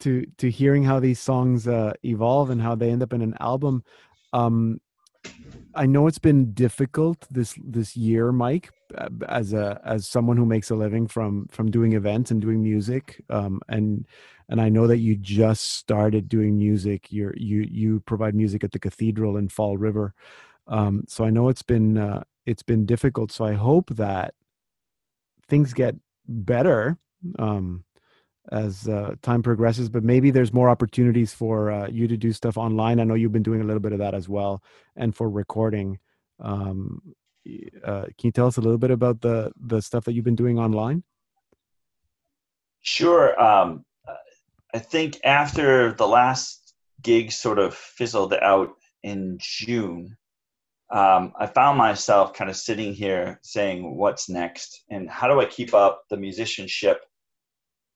[0.00, 3.34] to to hearing how these songs uh, evolve and how they end up in an
[3.40, 3.84] album.
[4.32, 4.80] Um,
[5.74, 10.46] I know it's been difficult this this year, Mike, uh, as a as someone who
[10.46, 14.06] makes a living from from doing events and doing music, um, and
[14.48, 17.10] and I know that you just started doing music.
[17.10, 20.14] You're you you provide music at the cathedral in Fall River,
[20.66, 23.32] um, so I know it's been uh, it's been difficult.
[23.32, 24.34] So I hope that
[25.48, 25.96] things get
[26.26, 26.98] better
[27.38, 27.84] um,
[28.50, 29.88] as uh, time progresses.
[29.88, 33.00] But maybe there's more opportunities for uh, you to do stuff online.
[33.00, 34.62] I know you've been doing a little bit of that as well,
[34.96, 35.98] and for recording.
[36.40, 37.14] Um,
[37.84, 40.36] uh, can you tell us a little bit about the the stuff that you've been
[40.36, 41.02] doing online?
[42.80, 43.40] Sure.
[43.40, 43.84] Um,
[44.74, 48.70] I think after the last gig sort of fizzled out
[49.02, 50.16] in June,
[50.92, 55.46] um, I found myself kind of sitting here saying, "What's next?" and how do I
[55.46, 57.00] keep up the musicianship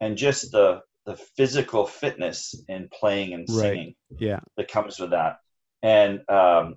[0.00, 3.60] and just the the physical fitness in playing and Right.
[3.74, 4.40] singing Yeah.
[4.56, 5.38] that comes with that.
[5.82, 6.76] And um,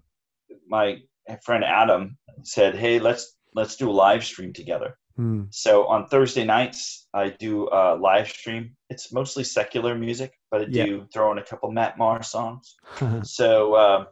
[0.68, 1.02] my
[1.44, 5.44] friend Adam said, "Hey, let's let's do a live stream together." Hmm.
[5.52, 8.76] So on Thursday nights, I do a live stream.
[8.90, 10.86] It's mostly secular music, but I Yeah.
[10.86, 12.76] do throw in a couple Matt Maher songs.
[13.24, 14.08] so um,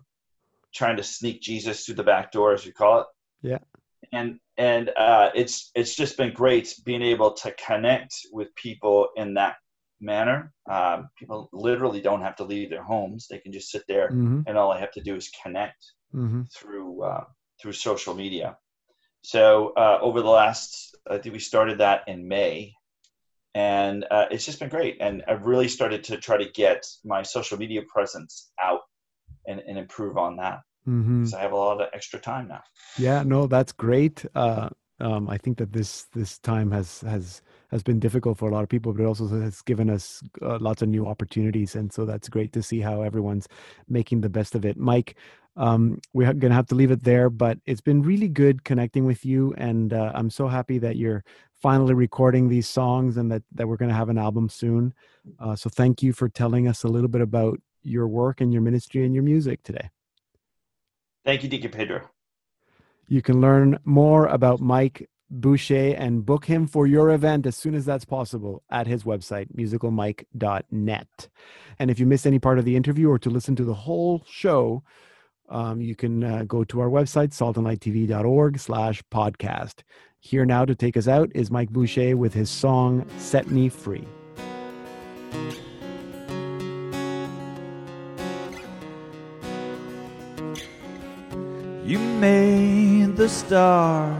[0.77, 3.07] trying to sneak Jesus through the back door, as we call it.
[3.41, 3.59] Yeah.
[4.13, 9.33] And and uh, it's it's just been great being able to connect with people in
[9.35, 9.55] that
[9.99, 10.53] manner.
[10.69, 14.43] Um, people literally don't have to leave their homes; they can just sit there, Mhm.
[14.47, 17.25] and all I have to do is connect hmm through uh,
[17.59, 18.57] through social media.
[19.23, 22.73] So uh, over the last, I think we started that in May,
[23.55, 24.97] and uh, it's just been great.
[25.01, 28.81] And I've really started to try to get my social media presence out
[29.47, 32.63] and, and improve on that hmm because I have a lot of extra time now.
[32.97, 34.25] Yeah, no, that's great.
[34.33, 34.69] Uh,
[34.99, 38.63] um, I think that this this time has has has been difficult for a lot
[38.63, 42.05] of people, but it also has given us uh, lots of new opportunities, and so
[42.05, 43.47] that's great to see how everyone's
[43.87, 44.77] making the best of it.
[44.77, 45.15] Mike,
[45.55, 49.23] um, we're gonna have to leave it there, but it's been really good connecting with
[49.23, 51.23] you, and uh, I'm so happy that you're
[51.61, 54.93] finally recording these songs and that that we're gonna have an album soon.
[55.39, 58.63] Uh, so thank you for telling us a little bit about your work and your
[58.63, 59.89] ministry and your music today.
[61.27, 62.09] Thank you, Deacon Pedro.
[63.09, 67.75] You can learn more about Mike Boucher and book him for your event as soon
[67.75, 71.27] as that's possible at his website, musicalmike.net.
[71.79, 74.23] And if you missed any part of the interview or to listen to the whole
[74.25, 74.83] show,
[75.49, 79.83] um, you can uh, go to our website, saltandlighttv.org slash podcast.
[80.21, 84.07] Here now to take us out is Mike Boucher with his song, Set Me Free.
[91.87, 94.13] You made the stars.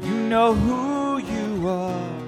[0.00, 2.18] You know who you are.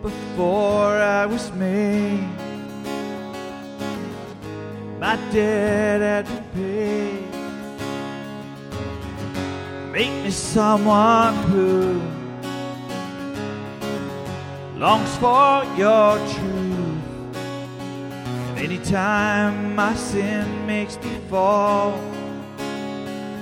[0.00, 2.28] Before I was made,
[5.00, 7.24] my debt had been paid.
[9.90, 12.00] Make me someone who
[14.78, 16.57] longs for your truth.
[18.58, 21.92] Anytime my sin makes me fall,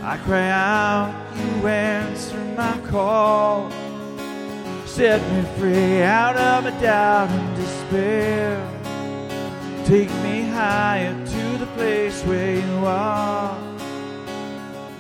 [0.03, 3.71] I cry out, you answer my call.
[4.85, 8.61] Set me free out of a doubt and despair.
[9.87, 13.59] Take me higher to the place where you are.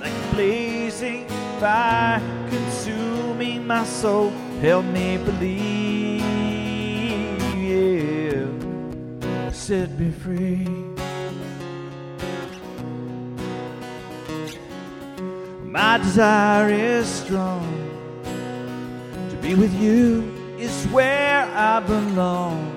[0.00, 1.28] Like a blazing
[1.60, 4.30] fire consuming my soul.
[4.60, 5.95] Help me believe,
[9.66, 10.64] Set me free.
[15.64, 17.66] My desire is strong.
[19.28, 22.76] To be with you is where I belong.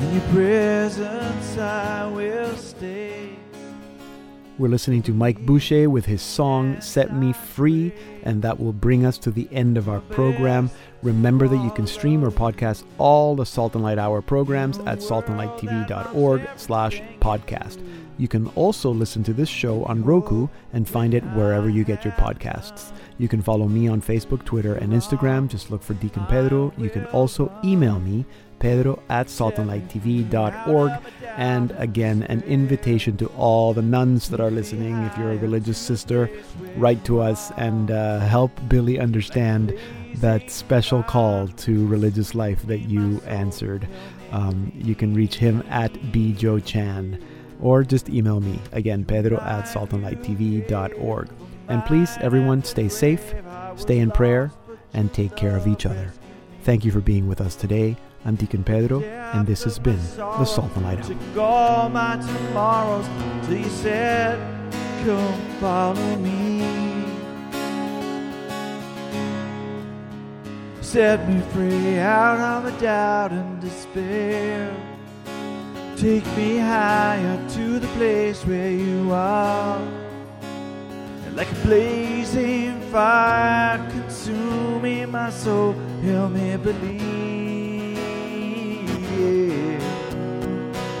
[0.00, 3.15] In your presence I will stay.
[4.58, 7.92] We're listening to Mike Boucher with his song Set Me Free,
[8.22, 10.70] and that will bring us to the end of our program.
[11.02, 15.00] Remember that you can stream or podcast all the Salt and Light Hour programs at
[15.00, 17.86] saltandlighttv.org slash podcast.
[18.16, 22.02] You can also listen to this show on Roku and find it wherever you get
[22.02, 22.92] your podcasts.
[23.18, 25.48] You can follow me on Facebook, Twitter, and Instagram.
[25.48, 26.72] Just look for Deacon Pedro.
[26.78, 28.24] You can also email me,
[28.58, 30.92] pedro at saltandlighttv.org.
[31.36, 34.96] And again, an invitation to all the nuns that are listening.
[35.04, 36.30] If you're a religious sister,
[36.76, 39.78] write to us and uh, help Billy understand
[40.16, 43.86] that special call to religious life that you answered.
[44.32, 47.22] Um, you can reach him at bjoechan
[47.60, 51.28] or just email me again pedro at saltandlighttv.org
[51.68, 53.34] and please everyone stay safe
[53.76, 54.50] stay in prayer
[54.92, 56.12] and take care of each other
[56.62, 57.96] thank you for being with us today
[58.26, 59.02] i'm deacon pedro
[59.34, 61.04] and this has been the salt and light.
[70.80, 74.74] Set me free out of the doubt and despair.
[75.96, 79.80] Take me higher to the place where you are.
[81.34, 87.45] Like a blazing fire consuming my soul, help me believe.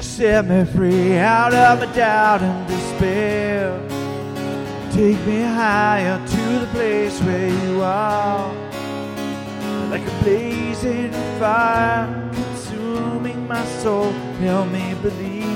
[0.00, 3.78] Set me free out of the doubt and despair.
[4.92, 8.52] Take me higher to the place where you are.
[9.90, 14.10] Like a blazing fire consuming my soul,
[14.40, 15.46] help me believe.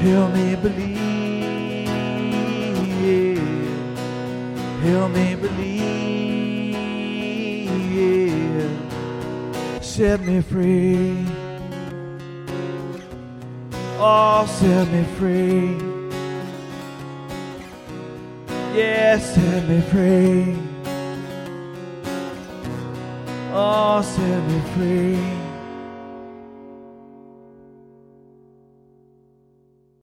[0.00, 1.88] Help me believe.
[4.82, 5.58] Help me believe.
[9.98, 10.16] Oh, yeah.
[10.16, 11.26] Set me free.
[13.98, 15.76] Oh, set me free.
[18.74, 20.56] Yes, set me free.
[23.52, 25.47] Oh, set me free.